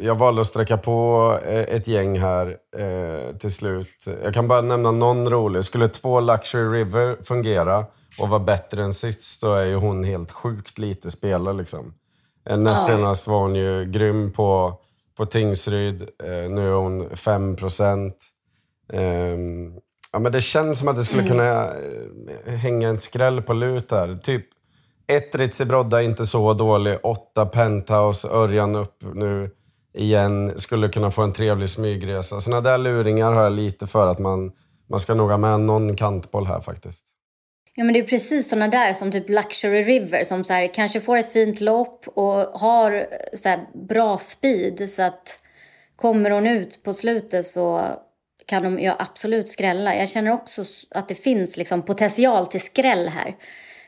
jag 0.00 0.14
valde 0.14 0.40
att 0.40 0.46
sträcka 0.46 0.76
på 0.76 1.38
eh, 1.46 1.60
ett 1.60 1.86
gäng 1.86 2.18
här 2.18 2.56
eh, 2.76 3.36
till 3.36 3.52
slut. 3.52 4.08
Jag 4.22 4.34
kan 4.34 4.48
bara 4.48 4.60
nämna 4.60 4.90
någon 4.90 5.30
rolig. 5.30 5.64
Skulle 5.64 5.88
två 5.88 6.20
Luxury 6.20 6.78
River 6.78 7.16
fungera 7.24 7.84
och 8.18 8.28
vara 8.28 8.40
bättre 8.40 8.84
än 8.84 8.94
sist 8.94 9.40
så 9.40 9.54
är 9.54 9.64
ju 9.64 9.74
hon 9.74 10.04
helt 10.04 10.32
sjukt 10.32 10.78
lite 10.78 11.10
spelare 11.10 11.54
liksom. 11.54 11.94
Eh, 12.50 12.58
Näst 12.58 12.86
senast 12.86 13.26
var 13.26 13.38
hon 13.40 13.54
ju 13.54 13.84
grym 13.84 14.32
på, 14.32 14.74
på 15.16 15.26
Tingsryd. 15.26 16.02
Eh, 16.02 16.50
nu 16.50 16.68
är 16.68 16.72
hon 16.72 17.16
5 17.16 17.56
procent. 17.56 18.16
Ehm, 18.92 19.72
ja, 20.12 20.18
men 20.18 20.32
det 20.32 20.40
känns 20.40 20.78
som 20.78 20.88
att 20.88 20.96
det 20.96 21.04
skulle 21.04 21.28
kunna 21.28 21.64
eh, 22.46 22.54
hänga 22.54 22.88
en 22.88 22.98
skräll 22.98 23.42
på 23.42 23.52
lut 23.52 23.88
där. 23.88 24.16
Typ 24.16 24.46
ett 25.06 25.34
Ritzi 25.34 25.64
Brodda, 25.64 26.02
inte 26.02 26.26
så 26.26 26.54
dålig. 26.54 26.98
Åtta 27.02 27.46
Penthouse, 27.46 28.28
Örjan 28.28 28.76
upp 28.76 28.96
nu 29.14 29.50
igen. 29.94 30.52
Skulle 30.60 30.88
kunna 30.88 31.10
få 31.10 31.22
en 31.22 31.32
trevlig 31.32 31.70
smygresa. 31.70 32.40
Såna 32.40 32.60
där 32.60 32.78
luringar 32.78 33.32
har 33.32 33.42
jag 33.42 33.52
lite 33.52 33.86
för 33.86 34.06
att 34.06 34.18
man, 34.18 34.52
man 34.88 35.00
ska 35.00 35.14
nog 35.14 35.30
ha 35.30 35.36
med 35.36 35.60
någon 35.60 35.96
kantboll 35.96 36.46
här 36.46 36.60
faktiskt. 36.60 37.06
Ja 37.74 37.84
men 37.84 37.92
det 37.92 37.98
är 37.98 38.06
precis 38.06 38.48
sådana 38.48 38.68
där 38.68 38.92
som 38.92 39.12
typ 39.12 39.28
Luxury 39.28 39.82
River 39.82 40.24
som 40.24 40.44
så 40.44 40.52
här, 40.52 40.74
kanske 40.74 41.00
får 41.00 41.16
ett 41.16 41.32
fint 41.32 41.60
lopp 41.60 42.08
och 42.08 42.34
har 42.60 42.92
eh, 42.92 43.38
så 43.38 43.48
här, 43.48 43.60
bra 43.74 44.18
speed 44.18 44.90
så 44.90 45.02
att 45.02 45.40
kommer 45.96 46.30
hon 46.30 46.46
ut 46.46 46.82
på 46.82 46.94
slutet 46.94 47.46
så 47.46 47.96
kan 48.46 48.62
de 48.62 48.80
ja, 48.80 48.96
absolut 48.98 49.48
skrälla. 49.48 49.96
Jag 49.96 50.08
känner 50.08 50.32
också 50.32 50.64
att 50.90 51.08
det 51.08 51.14
finns 51.14 51.56
liksom 51.56 51.82
potential 51.82 52.46
till 52.46 52.60
skräll 52.60 53.08
här. 53.08 53.36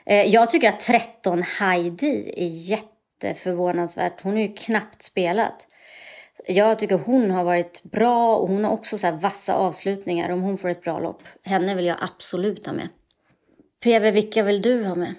Eh, 0.06 0.26
jag 0.26 0.50
tycker 0.50 0.68
att 0.68 0.80
13 0.80 1.42
Heidi 1.42 2.34
är 2.36 2.70
jätteförvånansvärt. 2.70 4.22
Hon 4.22 4.32
har 4.32 4.40
ju 4.40 4.54
knappt 4.54 5.02
spelat. 5.02 5.66
Jag 6.46 6.78
tycker 6.78 6.98
hon 6.98 7.30
har 7.30 7.44
varit 7.44 7.82
bra 7.82 8.36
och 8.36 8.48
hon 8.48 8.64
har 8.64 8.72
också 8.72 8.98
så 8.98 9.06
här 9.06 9.14
vassa 9.14 9.54
avslutningar 9.54 10.30
om 10.30 10.42
hon 10.42 10.56
får 10.56 10.68
ett 10.68 10.82
bra 10.82 10.98
lopp. 10.98 11.22
Henne 11.44 11.74
vill 11.74 11.86
jag 11.86 11.98
absolut 12.00 12.66
ha 12.66 12.72
med. 12.72 12.88
PV, 13.84 14.10
vilka 14.10 14.42
vill 14.42 14.62
du 14.62 14.84
ha 14.84 14.94
med? 14.94 15.14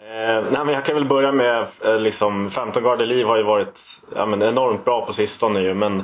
Eh, 0.00 0.44
nej, 0.50 0.64
men 0.64 0.74
jag 0.74 0.84
kan 0.84 0.94
väl 0.94 1.04
börja 1.04 1.32
med 1.32 1.66
eh, 1.84 2.00
liksom 2.00 2.50
15 2.50 2.82
Garde 2.82 3.06
Liv 3.06 3.26
har 3.26 3.36
ju 3.36 3.42
varit 3.42 3.80
ja, 4.16 4.26
men 4.26 4.42
enormt 4.42 4.84
bra 4.84 5.06
på 5.06 5.12
sistone 5.12 5.60
ju 5.60 5.74
men 5.74 6.02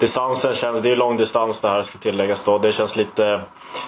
distansen 0.00 0.54
känns, 0.54 0.82
det 0.82 0.90
är 0.90 0.96
lång 0.96 1.16
distans 1.16 1.60
det 1.60 1.68
här 1.68 1.82
ska 1.82 1.98
tilläggas 1.98 2.44
då. 2.44 2.58
Det 2.58 2.72
känns 2.72 2.96
lite 2.96 3.40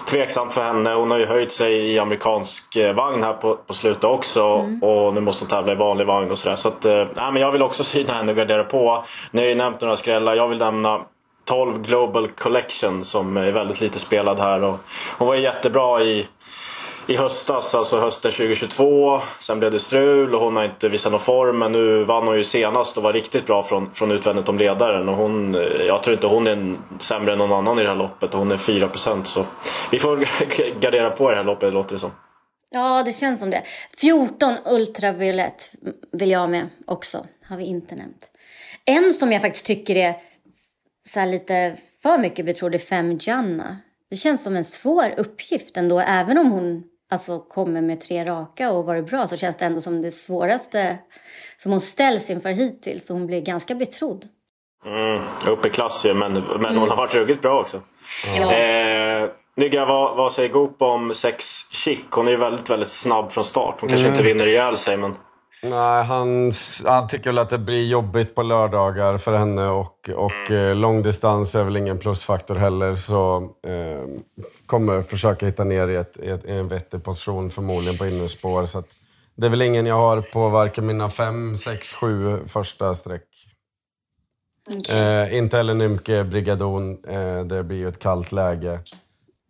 tveksamt 0.09 0.53
för 0.53 0.63
henne. 0.63 0.93
Hon 0.93 1.11
har 1.11 1.17
ju 1.17 1.25
höjt 1.25 1.51
sig 1.51 1.93
i 1.93 1.99
amerikansk 1.99 2.75
eh, 2.75 2.93
vagn 2.93 3.23
här 3.23 3.33
på, 3.33 3.55
på 3.55 3.73
slutet 3.73 4.03
också 4.03 4.43
och 4.81 5.13
nu 5.13 5.21
måste 5.21 5.43
hon 5.43 5.49
tävla 5.49 5.71
i 5.71 5.75
vanlig 5.75 6.05
vagn 6.05 6.31
och 6.31 6.37
sådär. 6.37 6.55
Så 6.55 6.67
att, 6.67 6.85
eh, 6.85 7.07
nej, 7.15 7.31
men 7.31 7.41
jag 7.41 7.51
vill 7.51 7.61
också 7.61 7.83
syna 7.93 8.13
henne 8.13 8.31
och 8.31 8.37
gardera 8.37 8.63
på. 8.63 9.05
Ni 9.31 9.41
har 9.41 9.47
ju 9.47 9.55
nämnt 9.55 9.81
några 9.81 9.95
skrällar. 9.97 10.35
Jag 10.35 10.47
vill 10.47 10.57
nämna 10.57 11.01
12 11.45 11.81
Global 11.81 12.27
Collection 12.27 13.05
som 13.05 13.37
är 13.37 13.51
väldigt 13.51 13.81
lite 13.81 13.99
spelad 13.99 14.39
här. 14.39 14.63
Och 14.63 14.79
hon 15.17 15.27
var 15.27 15.35
ju 15.35 15.41
jättebra 15.41 16.01
i 16.03 16.27
i 17.07 17.15
höstas, 17.15 17.75
alltså 17.75 17.99
hösten 17.99 18.31
2022. 18.31 19.21
Sen 19.39 19.59
blev 19.59 19.71
det 19.71 19.79
strul 19.79 20.35
och 20.35 20.41
hon 20.41 20.55
har 20.55 20.63
inte 20.63 20.89
visat 20.89 21.11
någon 21.11 21.21
form. 21.21 21.59
Men 21.59 21.71
nu 21.71 22.03
vann 22.03 22.27
hon 22.27 22.37
ju 22.37 22.43
senast 22.43 22.97
och 22.97 23.03
var 23.03 23.13
riktigt 23.13 23.45
bra 23.45 23.63
från, 23.63 23.91
från 23.93 24.11
utvändigt 24.11 24.49
om 24.49 24.57
ledaren. 24.57 25.09
Och 25.09 25.15
hon, 25.15 25.55
eh, 25.55 25.61
jag 25.61 26.03
tror 26.03 26.13
inte 26.13 26.27
hon 26.27 26.47
är 26.47 26.51
en, 26.51 26.77
sämre 26.99 27.31
än 27.31 27.37
någon 27.37 27.51
annan 27.51 27.79
i 27.79 27.83
det 27.83 27.89
här 27.89 27.95
loppet. 27.95 28.33
Och 28.33 28.39
hon 28.39 28.51
är 28.51 28.57
4% 28.57 29.23
så 29.23 29.45
vi 29.91 29.99
får 29.99 30.27
gardera 30.79 31.09
på 31.09 31.29
det 31.29 31.35
här 31.35 31.43
loppet 31.43 31.73
låter 31.73 31.95
det 31.95 31.99
som. 31.99 32.11
Ja, 32.69 33.03
det 33.05 33.13
känns 33.13 33.39
som 33.39 33.49
det. 33.49 33.61
14 33.97 34.55
ultraviolett 34.65 35.71
vill 36.11 36.29
jag 36.29 36.49
med 36.49 36.69
också. 36.87 37.25
Har 37.49 37.57
vi 37.57 37.63
inte 37.65 37.95
nämnt. 37.95 38.31
En 38.85 39.13
som 39.13 39.31
jag 39.31 39.41
faktiskt 39.41 39.65
tycker 39.65 39.95
är 39.95 40.13
så 41.09 41.19
här 41.19 41.27
lite 41.27 41.75
för 42.03 42.17
mycket 42.17 42.45
betrodd 42.45 42.75
är 42.75 42.79
Fem 42.79 43.17
Janna. 43.21 43.77
Det 44.09 44.15
känns 44.15 44.43
som 44.43 44.55
en 44.55 44.63
svår 44.63 45.13
uppgift 45.17 45.77
ändå. 45.77 45.99
Även 45.99 46.37
om 46.37 46.51
hon 46.51 46.83
alltså, 47.15 47.39
kommer 47.39 47.81
med 47.81 48.01
tre 48.01 48.25
raka 48.25 48.71
och 48.71 48.85
varit 48.85 49.09
bra 49.09 49.27
så 49.27 49.37
känns 49.37 49.57
det 49.57 49.65
ändå 49.65 49.81
som 49.81 50.01
det 50.01 50.11
svåraste 50.11 50.97
som 51.57 51.71
hon 51.71 51.81
ställs 51.81 52.29
inför 52.29 52.49
hittills. 52.49 53.05
Så 53.05 53.13
hon 53.13 53.27
blir 53.27 53.41
ganska 53.41 53.75
betrodd. 53.75 54.25
Mm, 54.85 55.21
upp 55.47 55.65
i 55.65 55.69
klass 55.69 56.05
ju, 56.05 56.13
men, 56.13 56.33
men 56.33 56.77
hon 56.77 56.89
har 56.89 56.97
varit 56.97 57.13
ruggigt 57.13 57.41
bra 57.41 57.59
också. 57.59 57.81
Ja. 58.37 58.53
Eh, 58.53 59.29
Nygga, 59.57 59.85
vad, 59.85 60.17
vad 60.17 60.31
säger 60.31 60.49
Goop 60.49 60.81
om 60.81 61.13
sex 61.13 61.67
Chic? 61.71 61.99
Hon 62.09 62.27
är 62.27 62.31
ju 62.31 62.37
väldigt, 62.37 62.69
väldigt 62.69 62.89
snabb 62.89 63.31
från 63.31 63.43
start. 63.43 63.75
Hon 63.79 63.89
kanske 63.89 64.07
inte 64.07 64.23
vinner 64.23 64.47
ihjäl 64.47 64.77
sig, 64.77 64.97
men... 64.97 65.15
Nej, 65.63 66.03
han, 66.03 66.51
han 66.85 67.07
tycker 67.07 67.25
väl 67.29 67.37
att 67.37 67.49
det 67.49 67.57
blir 67.57 67.87
jobbigt 67.87 68.35
på 68.35 68.43
lördagar 68.43 69.17
för 69.17 69.33
henne 69.33 69.67
och, 69.67 70.09
och 70.15 70.51
eh, 70.51 70.75
långdistans 70.75 71.55
är 71.55 71.63
väl 71.63 71.77
ingen 71.77 71.99
plusfaktor 71.99 72.55
heller. 72.55 72.95
Så 72.95 73.35
eh, 73.67 74.21
kommer 74.65 75.01
försöka 75.01 75.45
hitta 75.45 75.63
ner 75.63 75.87
i, 75.87 75.95
ett, 75.95 76.17
i, 76.17 76.29
ett, 76.29 76.45
i 76.45 76.51
en 76.51 76.67
vettig 76.67 77.03
position 77.03 77.49
förmodligen 77.49 77.97
på 77.97 78.05
innerspår. 78.05 78.65
Så 78.65 78.79
att, 78.79 78.87
det 79.35 79.45
är 79.45 79.49
väl 79.49 79.61
ingen 79.61 79.85
jag 79.85 79.95
har 79.95 80.21
på 80.21 80.49
varken 80.49 80.85
mina 80.85 81.09
fem, 81.09 81.57
sex, 81.57 81.93
sju 81.93 82.39
första 82.47 82.93
streck. 82.93 83.27
Eh, 84.89 85.37
inte 85.37 85.57
heller 85.57 85.73
Nymke 85.73 86.23
Brigadon. 86.23 87.05
Eh, 87.05 87.45
det 87.45 87.63
blir 87.63 87.77
ju 87.77 87.87
ett 87.87 87.99
kallt 87.99 88.31
läge. 88.31 88.79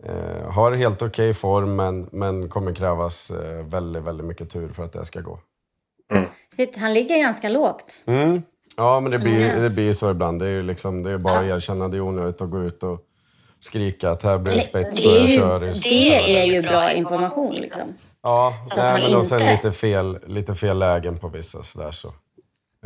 Eh, 0.04 0.52
har 0.52 0.72
helt 0.72 1.02
okej 1.02 1.34
form 1.34 1.76
men, 1.76 2.10
men 2.12 2.50
kommer 2.50 2.74
krävas 2.76 3.32
eh, 3.32 3.66
väldigt, 3.66 4.04
väldigt 4.04 4.26
mycket 4.26 4.50
tur 4.50 4.70
för 4.70 4.84
att 4.84 4.94
det 4.94 5.06
ska 5.06 5.22
gå. 5.22 5.40
Shit, 6.56 6.78
han 6.78 6.94
ligger 6.94 7.18
ganska 7.18 7.50
lågt. 7.50 7.98
Mm. 8.06 8.42
Ja, 8.78 9.00
men 9.00 9.12
det 9.12 9.20
blir 9.20 9.56
det 9.62 9.70
blir 9.70 9.94
så 9.94 10.12
ibland. 10.12 10.40
Det 10.40 10.46
är 10.46 10.50
ju 10.50 10.64
liksom, 10.64 11.04
det 11.04 11.12
är 11.12 11.18
bara 11.18 11.40
att 11.40 11.46
erkänna. 11.46 11.88
Det 11.88 11.98
är 11.98 12.02
onödigt 12.02 12.42
att 12.42 12.50
gå 12.50 12.64
ut 12.64 12.84
och 12.84 13.00
skrika 13.60 14.10
att 14.10 14.24
här 14.24 14.38
blir 14.38 14.54
det 14.54 14.62
spets 14.62 15.04
Det 15.04 15.10
och 15.10 15.16
jag 15.18 15.30
kör. 15.30 15.64
i- 15.64 15.74
det 15.90 16.40
är 16.42 16.46
ju 16.46 16.62
bra 16.62 16.92
information 16.94 17.56
liksom. 17.56 17.94
Ja, 18.22 18.54
nej, 18.78 19.02
men 19.02 19.16
och 19.16 19.26
sen 19.26 19.42
inte- 19.42 19.52
lite 19.54 19.72
fel, 19.72 20.20
lite 20.28 20.56
fel 20.56 20.78
lägen 20.80 21.18
på 21.18 21.28
vissa 21.28 21.64
så. 21.64 22.08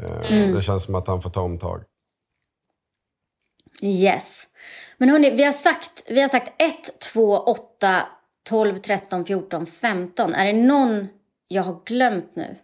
Eh, 0.01 0.53
Det 0.55 0.61
känns 0.61 0.83
som 0.83 0.95
att 0.95 1.07
han 1.07 1.21
får 1.21 1.29
ta 1.29 1.41
omtag. 1.41 1.83
Yes. 3.81 4.43
Men 4.97 5.09
hörni, 5.09 5.29
vi 5.29 5.43
har 5.43 5.51
sagt, 5.51 6.03
vi 6.07 6.21
har 6.21 6.27
sagt 6.29 6.61
1, 6.61 6.99
2, 7.13 7.37
8, 7.37 8.01
12, 8.49 8.79
13, 8.79 9.25
14, 9.25 9.65
15. 9.65 10.33
Är 10.33 10.45
det 10.45 10.53
någon 10.61 11.07
jag 11.47 11.63
har 11.63 11.79
glömt 11.85 12.35
nu? 12.35 12.55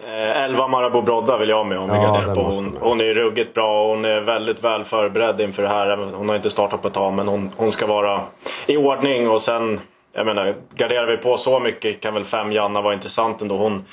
Eh, 0.00 0.42
11 0.44 0.68
Marabou 0.68 1.02
Brodda 1.02 1.38
vill 1.38 1.48
jag 1.48 1.56
ha 1.56 1.64
med 1.64 1.78
om 1.78 1.90
vi 1.90 1.96
Ja, 1.96 2.32
på. 2.34 2.40
Hon, 2.40 2.76
hon 2.80 3.00
är 3.00 3.04
ju 3.04 3.14
ruggigt 3.14 3.54
bra 3.54 3.82
och 3.82 3.88
hon 3.88 4.04
är 4.04 4.20
väldigt 4.20 4.64
väl 4.64 4.84
förberedd 4.84 5.40
inför 5.40 5.62
det 5.62 5.68
här. 5.68 5.96
Hon 5.96 6.28
har 6.28 6.36
inte 6.36 6.50
startat 6.50 6.82
på 6.82 6.88
ett 6.88 6.94
tag 6.94 7.12
men 7.12 7.28
hon, 7.28 7.50
hon 7.56 7.72
ska 7.72 7.86
vara 7.86 8.20
i 8.66 8.76
ordning 8.76 9.30
och 9.30 9.42
sen 9.42 9.80
jag 10.12 10.26
menar, 10.26 10.54
garderar 10.74 11.06
vi 11.06 11.16
på 11.16 11.36
så 11.36 11.60
mycket 11.60 12.00
kan 12.00 12.14
väl 12.14 12.24
fem 12.24 12.52
Janna 12.52 12.80
vara 12.80 12.94
intressant 12.94 13.42
ändå. 13.42 13.56
Hon, 13.56 13.84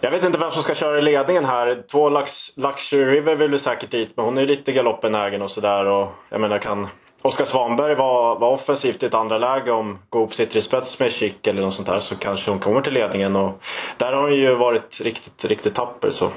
jag 0.00 0.10
vet 0.10 0.24
inte 0.24 0.38
vem 0.38 0.50
som 0.50 0.62
ska 0.62 0.74
köra 0.74 0.98
i 0.98 1.02
ledningen 1.02 1.44
här. 1.44 1.82
Två 1.90 2.08
Lux, 2.08 2.56
Luxury 2.56 3.04
River 3.04 3.36
vill 3.36 3.50
väl 3.50 3.60
säkert 3.60 3.90
dit 3.90 4.12
men 4.16 4.24
hon 4.24 4.38
är 4.38 4.46
lite 4.46 4.72
galoppenägen 4.72 5.42
och 5.42 5.50
sådär. 5.50 5.84
Och 5.86 6.08
jag 6.28 6.40
menar 6.40 6.58
kan 6.58 6.88
Oskar 7.26 7.44
Svanberg 7.44 7.94
vara 7.94 8.34
var 8.38 8.50
offensivt 8.50 9.02
i 9.02 9.06
ett 9.06 9.14
andra 9.14 9.38
läge 9.38 9.70
om 9.72 9.98
Goop 10.10 10.34
sitter 10.34 10.58
i 10.58 10.62
spets 10.62 11.00
med 11.00 11.12
Chic 11.12 11.34
eller 11.44 11.62
något 11.62 11.74
sånt 11.74 11.88
där 11.88 12.00
så 12.00 12.16
kanske 12.16 12.50
hon 12.50 12.60
kommer 12.60 12.80
till 12.80 12.92
ledningen. 12.92 13.36
Och 13.36 13.62
där 13.96 14.12
har 14.12 14.22
hon 14.22 14.34
ju 14.34 14.54
varit 14.54 15.00
riktigt, 15.00 15.44
riktigt 15.44 15.74
tapper 15.74 16.10
så. 16.10 16.28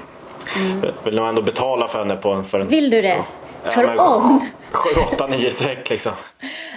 Jag 0.82 0.92
vill 1.04 1.14
nog 1.14 1.28
ändå 1.28 1.42
betala 1.42 1.88
för 1.88 1.98
henne 1.98 2.16
på 2.16 2.30
en... 2.30 2.44
För 2.44 2.60
en 2.60 2.66
Vill 2.66 2.90
du 2.90 3.02
det? 3.02 3.24
Ja, 3.64 3.70
För 3.70 3.84
men- 3.86 3.98
om? 3.98 4.40
7, 4.72 5.00
8, 5.12 5.26
9 5.26 5.50
streck 5.50 5.90
liksom. 5.90 6.12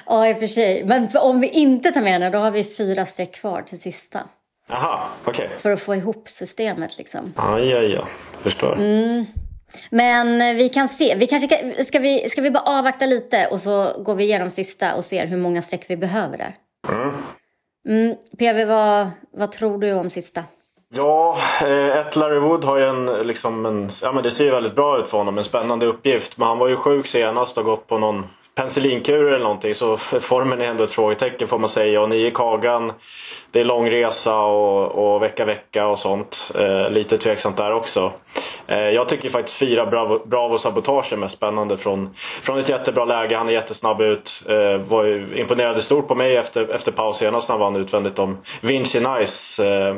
Ja, 0.06 0.28
i 0.28 0.34
och 0.34 0.40
för 0.40 0.48
sig. 0.48 0.84
Men 0.86 1.10
för 1.10 1.24
om 1.24 1.40
vi 1.40 1.48
inte 1.50 1.92
tar 1.92 2.02
med 2.02 2.12
henne, 2.12 2.30
då 2.30 2.38
har 2.38 2.52
vi 2.52 2.64
fyra 2.64 3.06
streck 3.06 3.36
kvar 3.36 3.62
till 3.62 3.82
sista. 3.82 4.20
Jaha, 4.70 5.00
okej. 5.26 5.50
För 5.60 5.72
att 5.72 5.82
få 5.82 5.96
ihop 5.96 6.28
systemet 6.28 6.98
liksom. 6.98 7.34
Ja, 7.38 7.60
ja, 7.60 7.80
ja. 7.82 8.04
Förstår. 8.42 8.78
Men 9.90 10.58
vi 10.58 10.70
kan 10.70 10.90
se. 10.90 11.16
Vi 11.16 11.28
kanske 11.28 11.48
kan, 11.48 11.86
ska, 11.86 12.00
vi, 12.00 12.30
ska 12.30 12.42
vi 12.42 12.52
bara 12.52 12.64
avvakta 12.64 13.06
lite 13.06 13.48
och 13.52 13.60
så 13.60 14.04
går 14.04 14.16
vi 14.16 14.24
igenom 14.24 14.50
sista 14.50 14.96
och 14.96 15.06
ser 15.06 15.28
hur 15.28 15.38
många 15.38 15.62
streck 15.62 15.86
vi 15.88 15.98
behöver 15.98 16.38
där. 16.38 16.56
Mm. 17.88 18.16
PV, 18.38 18.66
vad, 18.66 19.10
vad 19.32 19.52
tror 19.52 19.78
du 19.78 19.94
om 19.94 20.10
sista? 20.10 20.44
Ja, 20.96 21.38
eh, 21.62 21.98
ett 21.98 22.16
Larry 22.16 22.40
Wood 22.40 22.64
har 22.64 22.78
ju 22.78 22.86
en, 22.86 23.06
liksom 23.06 23.66
en, 23.66 23.90
ja 24.02 24.12
men 24.12 24.24
det 24.24 24.32
ser 24.32 24.44
ju 24.44 24.52
väldigt 24.52 24.76
bra 24.76 25.00
ut 25.00 25.08
för 25.08 25.18
honom, 25.18 25.38
en 25.38 25.44
spännande 25.44 25.86
uppgift. 25.86 26.38
Men 26.38 26.48
han 26.48 26.58
var 26.58 26.68
ju 26.68 26.76
sjuk 26.76 27.08
senast 27.08 27.58
och 27.58 27.66
gått 27.66 27.88
på 27.88 27.98
någon 27.98 28.26
penicillinkur 28.56 29.28
eller 29.28 29.44
någonting 29.44 29.76
så 29.76 29.98
formen 30.20 30.62
är 30.62 30.66
ändå 30.66 30.84
ett 30.84 30.92
frågetecken 30.92 31.48
får 31.48 31.60
man 31.60 31.70
säga. 31.70 32.02
Och 32.02 32.10
nio 32.10 32.32
Kagan, 32.32 32.94
det 33.52 33.60
är 33.60 33.66
lång 33.66 33.90
resa 33.90 34.40
och, 34.40 35.14
och 35.14 35.22
vecka 35.22 35.46
vecka 35.46 35.88
och 35.88 36.00
sånt. 36.00 36.52
Eh, 36.56 36.92
lite 36.92 37.18
tveksamt 37.18 37.58
där 37.58 37.74
också. 37.74 38.12
Eh, 38.68 38.78
jag 38.78 39.10
tycker 39.10 39.30
faktiskt 39.30 39.58
fyra 39.58 39.86
Bravo, 39.86 40.26
Bravo 40.26 40.58
Sabotage 40.58 41.14
är 41.14 41.18
mest 41.18 41.38
spännande 41.38 41.78
från, 41.78 42.14
från 42.16 42.60
ett 42.60 42.70
jättebra 42.70 43.06
läge. 43.06 43.36
Han 43.38 43.50
är 43.50 43.54
jättesnabb 43.54 44.02
ut. 44.02 44.44
Eh, 44.50 44.78
var 44.78 45.04
ju, 45.04 45.28
imponerade 45.36 45.82
stort 45.82 46.08
på 46.08 46.16
mig 46.16 46.38
efter, 46.38 46.70
efter 46.70 46.92
paus 46.92 47.18
senast 47.18 47.50
när 47.50 47.54
han 47.54 47.74
vann 47.74 47.82
utvändigt 47.82 48.20
om 48.20 48.38
Vinci 48.62 49.00
Nice. 49.00 49.68
Eh, 49.68 49.96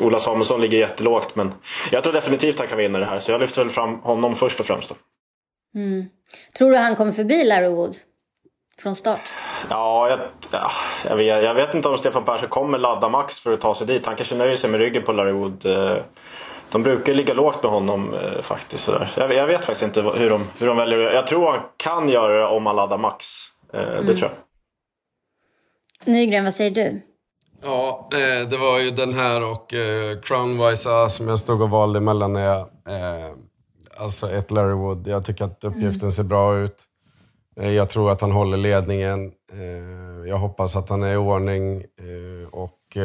Ola 0.00 0.20
Samuelsson 0.20 0.60
ligger 0.60 0.78
jättelågt 0.78 1.36
men 1.36 1.52
jag 1.90 2.02
tror 2.02 2.12
definitivt 2.12 2.58
han 2.58 2.68
kan 2.68 2.78
vinna 2.78 2.98
det 2.98 3.06
här. 3.06 3.18
Så 3.18 3.32
jag 3.32 3.40
lyfter 3.40 3.62
väl 3.62 3.72
fram 3.72 3.94
honom 4.00 4.34
först 4.34 4.60
och 4.60 4.66
främst. 4.66 4.88
Då. 4.88 4.94
Tror 6.58 6.70
du 6.70 6.76
han 6.76 6.96
kommer 6.96 7.12
förbi 7.12 7.44
Larry 7.44 7.68
Wood? 7.68 7.96
Från 8.78 8.96
start? 8.96 9.20
Ja, 9.70 10.08
jag, 10.10 10.18
ja 10.52 10.70
jag, 11.08 11.16
vet, 11.16 11.44
jag 11.44 11.54
vet 11.54 11.74
inte 11.74 11.88
om 11.88 11.98
Stefan 11.98 12.24
Persson 12.24 12.48
kommer 12.48 12.78
ladda 12.78 13.08
max 13.08 13.40
för 13.40 13.52
att 13.52 13.60
ta 13.60 13.74
sig 13.74 13.86
dit. 13.86 14.06
Han 14.06 14.16
kanske 14.16 14.34
nöjer 14.34 14.56
sig 14.56 14.70
med 14.70 14.80
ryggen 14.80 15.02
på 15.02 15.12
Larry 15.12 15.32
Wood. 15.32 15.66
Eh, 15.66 15.96
De 16.70 16.82
brukar 16.82 17.14
ligga 17.14 17.34
lågt 17.34 17.62
med 17.62 17.72
honom 17.72 18.14
eh, 18.14 18.42
faktiskt. 18.42 18.84
Sådär. 18.84 19.12
Jag, 19.16 19.32
jag 19.34 19.46
vet 19.46 19.64
faktiskt 19.64 19.82
inte 19.82 20.02
hur 20.02 20.30
de, 20.30 20.44
hur 20.58 20.66
de 20.66 20.76
väljer 20.76 20.98
Jag 20.98 21.26
tror 21.26 21.50
han 21.52 21.60
kan 21.76 22.08
göra 22.08 22.38
det 22.38 22.46
om 22.46 22.66
han 22.66 22.76
laddar 22.76 22.98
max. 22.98 23.26
Eh, 23.72 23.80
Det 23.80 24.16
tror 24.16 24.30
jag. 24.30 24.30
Nygren, 26.04 26.44
vad 26.44 26.54
säger 26.54 26.70
du? 26.70 27.00
Ja, 27.62 28.08
det 28.50 28.56
var 28.56 28.78
ju 28.78 28.90
den 28.90 29.12
här 29.14 29.44
och 29.50 29.74
Crown 30.24 30.66
Wise 30.68 31.10
som 31.10 31.28
jag 31.28 31.38
stod 31.38 31.62
och 31.62 31.70
valde 31.70 32.00
mellan. 32.00 32.32
När 32.32 32.44
jag, 32.46 32.66
alltså 34.02 34.30
ett 34.30 34.50
Larry 34.50 34.74
Wood. 34.74 35.06
Jag 35.06 35.24
tycker 35.24 35.44
att 35.44 35.64
uppgiften 35.64 36.12
ser 36.12 36.22
bra 36.22 36.56
ut. 36.56 36.84
Eh, 37.60 37.70
jag 37.70 37.90
tror 37.90 38.10
att 38.10 38.20
han 38.20 38.32
håller 38.32 38.56
ledningen. 38.56 39.32
Eh, 39.52 40.28
jag 40.28 40.38
hoppas 40.38 40.76
att 40.76 40.88
han 40.88 41.02
är 41.02 41.12
i 41.12 41.16
ordning. 41.16 41.76
Eh, 41.80 42.48
och, 42.50 42.96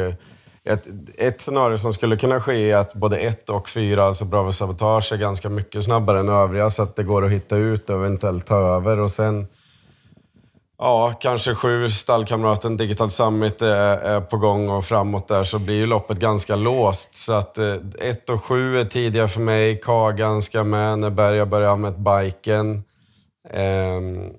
ett, 0.64 0.86
ett 1.18 1.40
scenario 1.40 1.78
som 1.78 1.92
skulle 1.92 2.16
kunna 2.16 2.40
ske 2.40 2.70
är 2.70 2.76
att 2.76 2.94
både 2.94 3.18
ett 3.18 3.50
och 3.50 3.68
fyra, 3.68 4.04
alltså 4.04 4.24
Bravo 4.24 4.52
Sabotage, 4.52 5.12
är 5.12 5.16
ganska 5.16 5.48
mycket 5.48 5.84
snabbare 5.84 6.20
än 6.20 6.28
övriga 6.28 6.70
så 6.70 6.82
att 6.82 6.96
det 6.96 7.02
går 7.02 7.24
att 7.24 7.30
hitta 7.30 7.56
ut 7.56 7.90
och 7.90 7.96
eventuellt 7.96 8.46
ta 8.46 8.56
över. 8.56 9.00
Och 9.00 9.10
sen 9.10 9.46
Ja, 10.80 11.18
kanske 11.20 11.54
sju 11.54 11.90
stallkamraten 11.90 12.76
Digital 12.76 13.10
Summit 13.10 13.62
är, 13.62 13.96
är 13.98 14.20
på 14.20 14.36
gång 14.36 14.68
och 14.68 14.84
framåt 14.84 15.28
där 15.28 15.44
så 15.44 15.58
blir 15.58 15.74
ju 15.74 15.86
loppet 15.86 16.18
ganska 16.18 16.56
låst. 16.56 17.16
Så 17.16 17.32
att 17.32 17.58
eh, 17.58 17.74
ett 18.00 18.30
och 18.30 18.44
sju 18.44 18.78
är 18.78 18.84
tidiga 18.84 19.28
för 19.28 19.40
mig. 19.40 19.80
Kagan 19.80 20.42
ska 20.42 20.64
med 20.64 20.98
när 20.98 21.10
Berga 21.10 21.46
börjar 21.46 21.76
med 21.76 21.94
biken. 22.00 22.82
Ehm, 23.50 24.30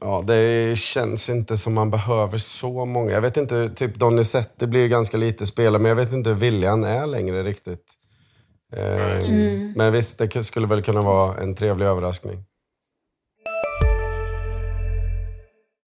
ja, 0.00 0.22
det 0.26 0.78
känns 0.78 1.28
inte 1.28 1.56
som 1.56 1.74
man 1.74 1.90
behöver 1.90 2.38
så 2.38 2.84
många. 2.84 3.10
Jag 3.12 3.20
vet 3.20 3.36
inte, 3.36 3.68
typ 3.68 3.94
Donizetti 3.94 4.66
blir 4.66 4.80
ju 4.80 4.88
ganska 4.88 5.16
lite 5.16 5.46
spelare, 5.46 5.82
men 5.82 5.88
jag 5.88 5.96
vet 5.96 6.12
inte 6.12 6.30
hur 6.30 6.36
viljan 6.36 6.84
är 6.84 7.06
längre 7.06 7.42
riktigt. 7.42 7.84
Ehm, 8.76 9.72
Men 9.76 9.92
visst, 9.92 10.18
det 10.18 10.44
skulle 10.44 10.66
väl 10.66 10.82
kunna 10.82 11.02
vara 11.02 11.36
en 11.36 11.54
trevlig 11.54 11.86
överraskning. 11.86 12.44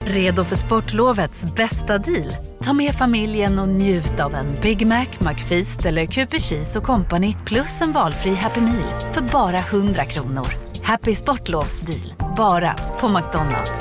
Redo 0.05 0.43
för 0.43 0.55
sportlovets 0.55 1.41
bästa 1.55 1.97
deal? 1.97 2.31
Ta 2.63 2.73
med 2.73 2.91
familjen 2.91 3.59
och 3.59 3.67
njut 3.69 4.19
av 4.19 4.35
en 4.35 4.47
Big 4.61 4.87
Mac, 4.87 5.05
McFeast 5.19 5.85
eller 5.85 6.05
Cooper 6.05 6.39
Cheese 6.39 6.79
och 6.79 6.85
Company 6.85 7.35
plus 7.45 7.81
en 7.81 7.91
valfri 7.91 8.33
Happy 8.33 8.61
Meal 8.61 8.99
för 9.13 9.21
bara 9.21 9.57
100 9.57 10.05
kronor. 10.05 10.47
Happy 10.83 11.15
Sportlovs 11.15 11.79
deal, 11.79 12.33
bara 12.37 12.75
på 12.99 13.07
McDonalds. 13.07 13.71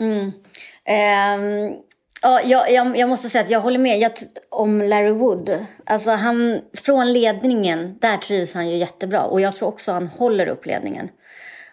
Mm. 0.00 0.32
Ehm, 0.84 1.72
ja, 2.22 2.40
jag, 2.42 2.72
jag, 2.72 2.98
jag 2.98 3.08
måste 3.08 3.30
säga 3.30 3.44
att 3.44 3.50
jag 3.50 3.60
håller 3.60 3.78
med 3.78 3.98
jag, 3.98 4.16
t- 4.16 4.26
om 4.50 4.82
Larry 4.82 5.12
Wood. 5.12 5.66
Alltså 5.86 6.10
han, 6.10 6.60
från 6.84 7.12
ledningen, 7.12 7.98
där 8.00 8.16
trivs 8.16 8.54
han 8.54 8.68
ju 8.70 8.76
jättebra. 8.76 9.22
Och 9.24 9.40
jag 9.40 9.54
tror 9.54 9.68
också 9.68 9.92
han 9.92 10.06
håller 10.06 10.46
upp 10.46 10.66
ledningen. 10.66 11.08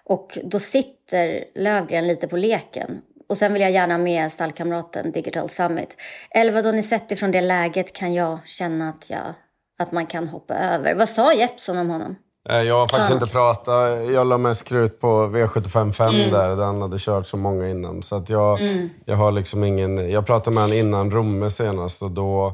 Och 0.05 0.37
då 0.43 0.59
sitter 0.59 1.43
Lövgren 1.55 2.07
lite 2.07 2.27
på 2.27 2.37
leken. 2.37 3.01
Och 3.29 3.37
sen 3.37 3.53
vill 3.53 3.61
jag 3.61 3.71
gärna 3.71 3.97
med 3.97 4.31
stallkamraten 4.31 5.11
Digital 5.11 5.49
Summit. 5.49 5.97
Elva 6.31 6.61
Donizetti 6.61 7.15
från 7.15 7.31
det 7.31 7.41
läget 7.41 7.93
kan 7.93 8.13
jag 8.13 8.39
känna 8.45 8.89
att, 8.89 9.09
jag, 9.09 9.33
att 9.79 9.91
man 9.91 10.05
kan 10.05 10.27
hoppa 10.27 10.53
över. 10.53 10.95
Vad 10.95 11.09
sa 11.09 11.33
Jeppsson 11.33 11.77
om 11.77 11.89
honom? 11.89 12.15
Eh, 12.49 12.61
Jag 12.61 12.79
har 12.79 12.87
faktiskt 12.87 13.09
Skönt. 13.09 13.21
inte 13.21 13.33
pratat. 13.33 14.09
Jag 14.13 14.27
la 14.27 14.37
mest 14.37 14.63
krut 14.67 14.99
på 15.01 15.07
V755 15.07 16.31
där, 16.31 16.55
där 16.55 16.63
han 16.65 16.81
hade 16.81 16.97
kört 16.99 17.27
så 17.27 17.37
många 17.37 17.69
innan. 17.69 18.03
Så 18.03 18.15
att 18.15 18.29
jag, 18.29 18.59
jag 19.05 19.15
har 19.15 19.31
liksom 19.31 19.63
ingen... 19.63 20.11
Jag 20.11 20.25
pratade 20.25 20.53
med 20.53 20.63
honom 20.63 20.77
innan 20.77 21.11
Romme 21.11 21.49
senast 21.49 22.03
och 22.03 22.11
då 22.11 22.53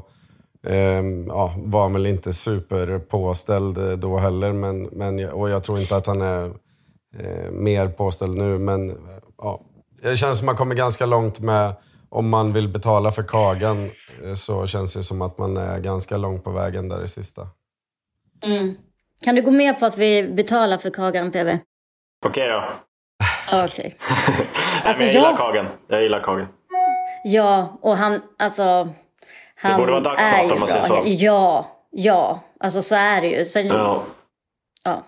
ehm, 0.66 1.26
ja, 1.26 1.54
var 1.56 1.82
han 1.82 1.92
väl 1.92 2.06
inte 2.06 2.32
superpåställd 2.32 3.78
eh, 3.78 3.90
då 3.92 4.18
heller. 4.18 4.52
Men, 4.52 4.82
men, 4.82 5.28
och 5.30 5.50
jag 5.50 5.62
tror 5.62 5.80
inte 5.80 5.96
att 5.96 6.06
han 6.06 6.20
är 6.20 6.50
eh, 7.18 7.50
mer 7.50 7.88
påställd 7.88 8.34
nu. 8.38 8.58
Men 8.58 8.98
ja, 9.38 9.60
det 10.02 10.16
känns 10.16 10.38
som 10.38 10.48
att 10.48 10.52
man 10.52 10.56
kommer 10.56 10.74
ganska 10.74 11.06
långt 11.06 11.40
med... 11.40 11.74
Om 12.14 12.28
man 12.28 12.52
vill 12.52 12.68
betala 12.68 13.10
för 13.12 13.22
Kagan 13.22 13.90
eh, 14.24 14.34
så 14.34 14.66
känns 14.66 14.94
det 14.94 15.02
som 15.02 15.22
att 15.22 15.38
man 15.38 15.56
är 15.56 15.78
ganska 15.80 16.16
långt 16.16 16.44
på 16.44 16.50
vägen 16.50 16.88
där 16.88 17.04
i 17.04 17.08
sista. 17.08 17.46
Kan 19.24 19.34
du 19.34 19.42
gå 19.42 19.50
med 19.50 19.78
på 19.80 19.86
att 19.86 19.98
vi 19.98 20.28
betalar 20.28 20.78
för 20.78 20.90
Kagan 20.90 21.30
PV? 21.32 21.58
Okej 22.26 22.48
då. 22.48 22.64
Okej. 23.64 23.96
Nej, 24.28 24.46
Alltså, 24.84 25.04
jag 25.04 25.12
gillar 25.12 25.28
jag- 25.30 25.38
Kagen. 25.38 25.66
Jag 25.88 26.02
gillar 26.02 26.20
Kagen. 26.22 26.46
Ja, 27.24 27.78
och 27.82 27.96
han, 27.96 28.20
alltså... 28.38 28.88
Han 29.62 29.80
borde 29.80 29.92
vara 29.92 30.02
dags 30.02 30.22
snart, 30.30 30.52
om 30.52 30.58
man 30.60 30.68
säger 30.68 30.82
så. 30.82 31.02
Ja, 31.06 31.66
ja. 31.90 32.40
Alltså 32.60 32.82
så 32.82 32.94
är 32.94 33.20
det 33.20 33.28
ju. 33.28 33.44
Sen, 33.44 33.66
Ja. 33.66 34.02
Ja. 34.84 35.02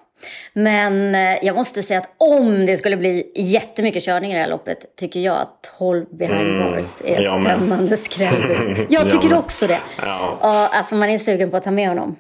Men 0.53 1.15
eh, 1.15 1.39
jag 1.45 1.57
måste 1.57 1.83
säga 1.83 2.01
att 2.01 2.09
om 2.19 2.67
det 2.67 2.77
skulle 2.77 2.97
bli 2.97 3.33
jättemycket 3.37 4.03
körning 4.05 4.31
i 4.31 4.35
det 4.35 4.41
här 4.41 4.49
loppet 4.49 4.97
tycker 4.97 5.21
jag 5.21 5.37
att 5.37 5.77
12 5.79 6.07
behind 6.11 6.41
Mm, 6.41 6.71
bars 6.73 6.87
är 7.05 7.17
ett 7.17 7.23
jag 7.23 7.41
med. 7.41 7.57
spännande 7.57 7.97
skrällbud. 7.97 8.79
Jag 8.91 9.03
Jag 9.03 9.11
tycker 9.11 9.29
med. 9.29 9.39
också 9.39 9.67
det. 9.67 9.81
Ja. 10.03 10.39
Ja, 10.41 10.69
alltså 10.73 10.95
man 10.95 11.09
är 11.11 11.19
sugen 11.19 11.51
på 11.51 11.57
att 11.57 11.65
ta 11.65 11.71
med 11.71 11.89
honom. 11.89 12.17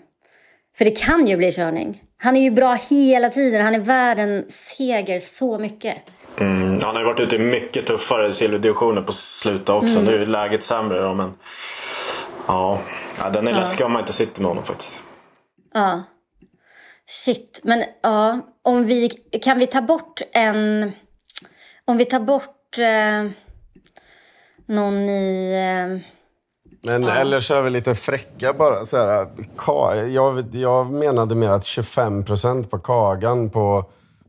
För 0.78 0.84
det 0.84 0.90
kan 0.90 1.26
ju 1.26 1.36
bli 1.36 1.52
körning. 1.52 2.02
Han 2.18 2.36
är 2.36 2.40
ju 2.40 2.50
bra 2.50 2.74
hela 2.90 3.30
tiden. 3.30 3.64
Han 3.64 3.74
är 3.74 3.78
värd 3.80 4.18
en 4.18 4.44
seger 4.48 5.20
så 5.20 5.58
mycket. 5.58 5.94
Mm, 6.40 6.80
han 6.82 6.94
har 6.94 7.00
ju 7.02 7.06
varit 7.06 7.20
ute 7.20 7.36
i 7.36 7.38
mycket 7.38 7.86
tuffare 7.86 8.32
silverdivisioner 8.32 9.02
på 9.02 9.12
slutet 9.12 9.68
också. 9.68 10.00
Nu 10.00 10.22
är 10.22 10.26
läget 10.26 10.64
sämre 10.64 11.00
då, 11.02 11.14
men... 11.14 11.32
Ja, 12.48 12.78
ja 13.18 13.30
den 13.30 13.48
är 13.48 13.52
läskig 13.52 13.86
om 13.86 13.92
man 13.92 14.00
inte 14.00 14.12
sitter 14.12 14.40
med 14.42 14.48
honom 14.48 14.64
faktiskt. 14.64 15.02
Ja. 15.74 16.02
Shit. 17.06 17.60
Men 17.64 17.84
ja, 18.02 18.40
om 18.62 18.86
vi, 18.86 19.08
kan 19.42 19.58
vi 19.58 19.66
ta 19.66 19.80
bort 19.82 20.20
en... 20.32 20.92
Om 21.84 21.96
vi 21.96 22.04
tar 22.04 22.20
bort 22.20 22.78
eh, 22.78 23.30
någon 24.66 24.94
i... 25.08 25.52
Eh, 25.52 26.00
Men 26.82 27.04
eller 27.04 27.40
kör 27.40 27.62
vi 27.62 27.70
lite 27.70 27.94
fräcka 27.94 28.52
bara. 28.52 28.86
Så 28.86 28.96
här, 28.96 29.28
ka, 29.56 29.94
jag, 29.94 30.44
jag 30.54 30.90
menade 30.92 31.34
mer 31.34 31.48
att 31.50 31.62
25% 31.62 32.68
på 32.68 32.78
Kagan 32.78 33.50
på, 33.50 33.84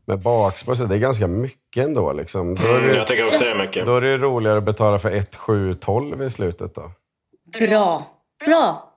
med 0.06 0.18
bakspår, 0.20 0.74
så 0.74 0.84
det 0.84 0.94
är 0.94 0.98
ganska 0.98 1.26
mycket 1.26 1.84
ändå. 1.84 2.12
Liksom. 2.12 2.54
Då, 2.54 2.62
är 2.62 2.78
Mm, 2.78 2.88
jag 2.88 2.96
det, 2.98 3.06
tycker 3.06 3.26
också 3.26 3.44
det 3.44 3.50
är 3.50 3.58
mycket. 3.66 3.86
då 3.86 3.96
är 3.96 4.00
det 4.00 4.16
roligare 4.18 4.58
att 4.58 4.64
betala 4.64 4.98
för 4.98 5.10
1, 5.10 5.36
7, 5.36 5.74
12 5.74 6.22
i 6.22 6.30
slutet 6.30 6.74
då. 6.74 6.90
bra. 7.66 8.06
Bra. 8.46 8.92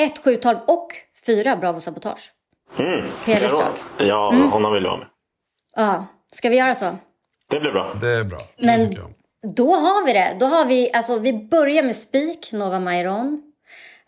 1, 0.00 0.18
7, 0.24 0.36
12 0.36 0.58
och 0.66 0.88
4 1.26 1.56
Bravo 1.56 1.80
Sabotage. 1.80 2.32
Mm. 2.78 3.04
PVs 3.24 3.58
drag. 3.58 3.72
Ja, 3.98 4.34
honom 4.52 4.72
vill 4.72 4.84
jag 4.84 4.90
ha 4.90 4.98
med. 4.98 5.06
Ja. 5.76 6.06
Ska 6.32 6.48
vi 6.48 6.56
göra 6.56 6.74
så? 6.74 6.98
Det 7.50 7.60
blir 7.60 7.72
bra. 7.72 7.92
Det 8.00 8.08
är 8.08 8.24
bra. 8.24 8.38
Men-. 8.58 8.96
Då 9.42 9.74
har 9.74 10.06
vi 10.06 10.12
det. 10.12 10.36
Då 10.40 10.46
har 10.46 10.64
vi, 10.64 10.90
alltså 10.92 11.18
vi 11.18 11.32
börjar 11.32 11.82
med 11.82 11.96
Speak, 11.96 12.52
Nova 12.52 12.80
Mairon. 12.80 13.42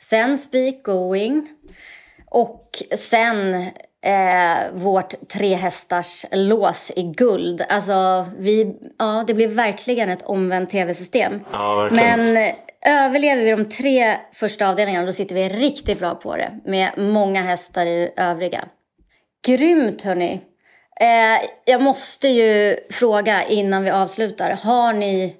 Sen 0.00 0.38
Speak 0.38 0.82
Going. 0.82 1.48
Och 2.30 2.82
sen 2.98 3.54
eh, 4.04 4.72
vårt 4.72 5.28
tre 5.28 5.54
hästars 5.54 6.26
lås 6.32 6.92
i 6.96 7.02
guld. 7.02 7.64
Alltså, 7.68 8.26
vi, 8.38 8.76
ja, 8.98 9.24
det 9.26 9.34
blir 9.34 9.48
verkligen 9.48 10.10
ett 10.10 10.22
omvänt 10.22 10.70
tv-system. 10.70 11.40
Ja, 11.52 11.74
verkligen. 11.74 12.32
Men 12.32 12.54
överlever 12.86 13.42
vi 13.42 13.50
de 13.50 13.64
tre 13.68 14.16
första 14.32 14.68
avdelningarna 14.68 15.06
då 15.06 15.12
sitter 15.12 15.34
vi 15.34 15.48
riktigt 15.48 15.98
bra 15.98 16.14
på 16.14 16.36
det. 16.36 16.60
Med 16.64 16.90
många 16.96 17.42
hästar 17.42 17.86
i 17.86 18.12
övriga. 18.16 18.68
Grymt 19.46 20.02
hörni. 20.02 20.40
Eh, 21.00 21.48
jag 21.64 21.82
måste 21.82 22.28
ju 22.28 22.76
fråga 22.90 23.44
innan 23.44 23.82
vi 23.82 23.90
avslutar. 23.90 24.50
Har 24.64 24.92
ni 24.92 25.36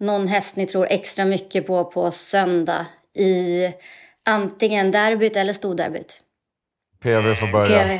någon 0.00 0.28
häst 0.28 0.56
ni 0.56 0.66
tror 0.66 0.86
extra 0.90 1.24
mycket 1.24 1.66
på 1.66 1.84
på 1.84 2.10
söndag 2.10 2.86
i 3.14 3.68
antingen 4.24 4.90
derbyt 4.90 5.36
eller 5.36 5.52
storderbyt? 5.52 6.20
PV 7.02 7.34
får 7.34 7.52
börja. 7.52 7.82
PV. 7.82 7.98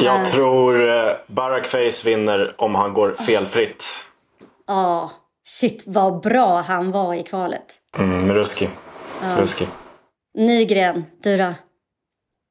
Jag 0.00 0.26
tror 0.26 0.88
eh, 0.90 1.12
Barack 1.26 1.66
Face 1.66 2.04
vinner 2.04 2.54
om 2.58 2.74
han 2.74 2.94
går 2.94 3.12
felfritt. 3.12 3.84
Ja, 4.66 5.10
shit 5.44 5.82
vad 5.86 6.20
bra 6.20 6.60
han 6.60 6.90
var 6.90 7.14
i 7.14 7.22
kvalet. 7.22 7.74
Mm, 7.98 8.26
med 8.26 8.36
Ruski. 8.36 8.68
Ruski. 9.38 9.66
Nygren, 10.34 11.04
du 11.22 11.36
då? 11.36 11.54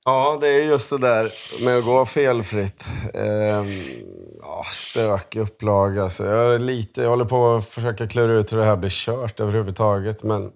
Ja, 0.05 0.37
det 0.41 0.47
är 0.47 0.63
just 0.63 0.89
det 0.89 0.97
där 0.97 1.33
med 1.61 1.77
att 1.77 1.85
gå 1.85 2.05
felfritt. 2.05 2.87
Ehm, 3.13 3.67
ja, 4.41 4.65
stökig 4.71 5.39
upplaga. 5.39 6.09
Så 6.09 6.23
jag, 6.23 6.55
är 6.55 6.59
lite, 6.59 7.01
jag 7.01 7.09
håller 7.09 7.25
på 7.25 7.55
att 7.55 7.69
försöka 7.69 8.07
klura 8.07 8.33
ut 8.33 8.53
hur 8.53 8.57
det 8.57 8.65
här 8.65 8.75
blir 8.75 8.89
kört 8.89 9.39
överhuvudtaget. 9.39 10.23
Men 10.23 10.51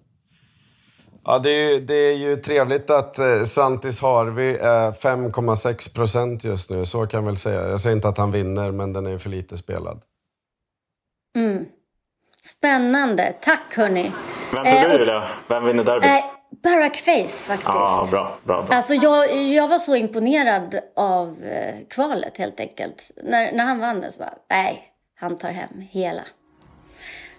ja, 1.25 1.39
det, 1.39 1.49
är, 1.49 1.79
det 1.79 1.93
är 1.93 2.15
ju 2.15 2.35
trevligt 2.35 2.89
att 2.89 3.19
eh, 3.19 3.43
Santis 3.43 4.01
Harvey 4.01 4.55
är 4.55 4.91
5,6 4.91 5.95
procent 5.95 6.43
just 6.43 6.69
nu. 6.69 6.85
Så 6.85 7.07
kan 7.07 7.19
jag 7.19 7.25
väl 7.25 7.37
säga. 7.37 7.67
Jag 7.67 7.81
säger 7.81 7.95
inte 7.95 8.07
att 8.09 8.17
han 8.17 8.31
vinner, 8.31 8.71
men 8.71 8.93
den 8.93 9.07
är 9.07 9.17
för 9.17 9.29
lite 9.29 9.57
spelad. 9.57 10.01
Spännande. 12.57 13.33
Tack 13.41 13.75
hörni. 13.77 14.11
Vem 14.53 14.65
Eh, 14.65 14.73
tror 14.81 14.91
och- 14.91 14.97
du 14.97 14.99
Julia? 15.05 15.27
Vem 15.47 15.65
vinner 15.65 15.83
derbyt? 15.83 16.09
Eh, 16.09 16.25
Barack 16.63 16.95
Face 16.95 17.27
faktiskt. 17.27 17.63
Ja, 17.67 18.07
bra, 18.11 18.37
bra, 18.43 18.61
bra. 18.63 18.75
Alltså 18.75 18.93
jag, 18.93 19.35
jag 19.43 19.67
var 19.67 19.77
så 19.77 19.95
imponerad 19.95 20.79
av 20.95 21.43
eh, 21.43 21.75
kvalet 21.89 22.37
helt 22.37 22.59
enkelt. 22.59 23.11
När, 23.23 23.51
när 23.51 23.65
han 23.65 23.79
vann 23.79 24.01
det 24.01 24.11
så 24.11 24.19
bara, 24.19 24.33
nej, 24.49 24.83
han 25.19 25.37
tar 25.37 25.49
hem 25.49 25.81
hela. 25.91 26.21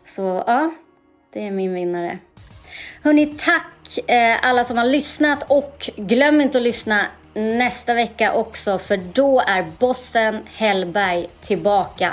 Så 0.07 0.45
ja, 0.47 0.71
det 1.33 1.47
är 1.47 1.51
min 1.51 1.75
vinnare. 1.75 2.19
Hörni, 3.05 3.27
tack 3.27 4.11
eh, 4.11 4.37
alla 4.43 4.65
som 4.65 4.79
har 4.79 4.85
lyssnat 4.85 5.45
och 5.51 5.91
glöm 5.97 6.41
inte 6.41 6.59
att 6.59 6.65
lyssna 6.65 7.07
nästa 7.35 7.95
vecka 7.95 8.33
också 8.33 8.79
för 8.79 8.97
då 8.97 9.41
är 9.41 9.63
bossen 9.79 10.41
Hellberg 10.55 11.27
tillbaka. 11.41 12.13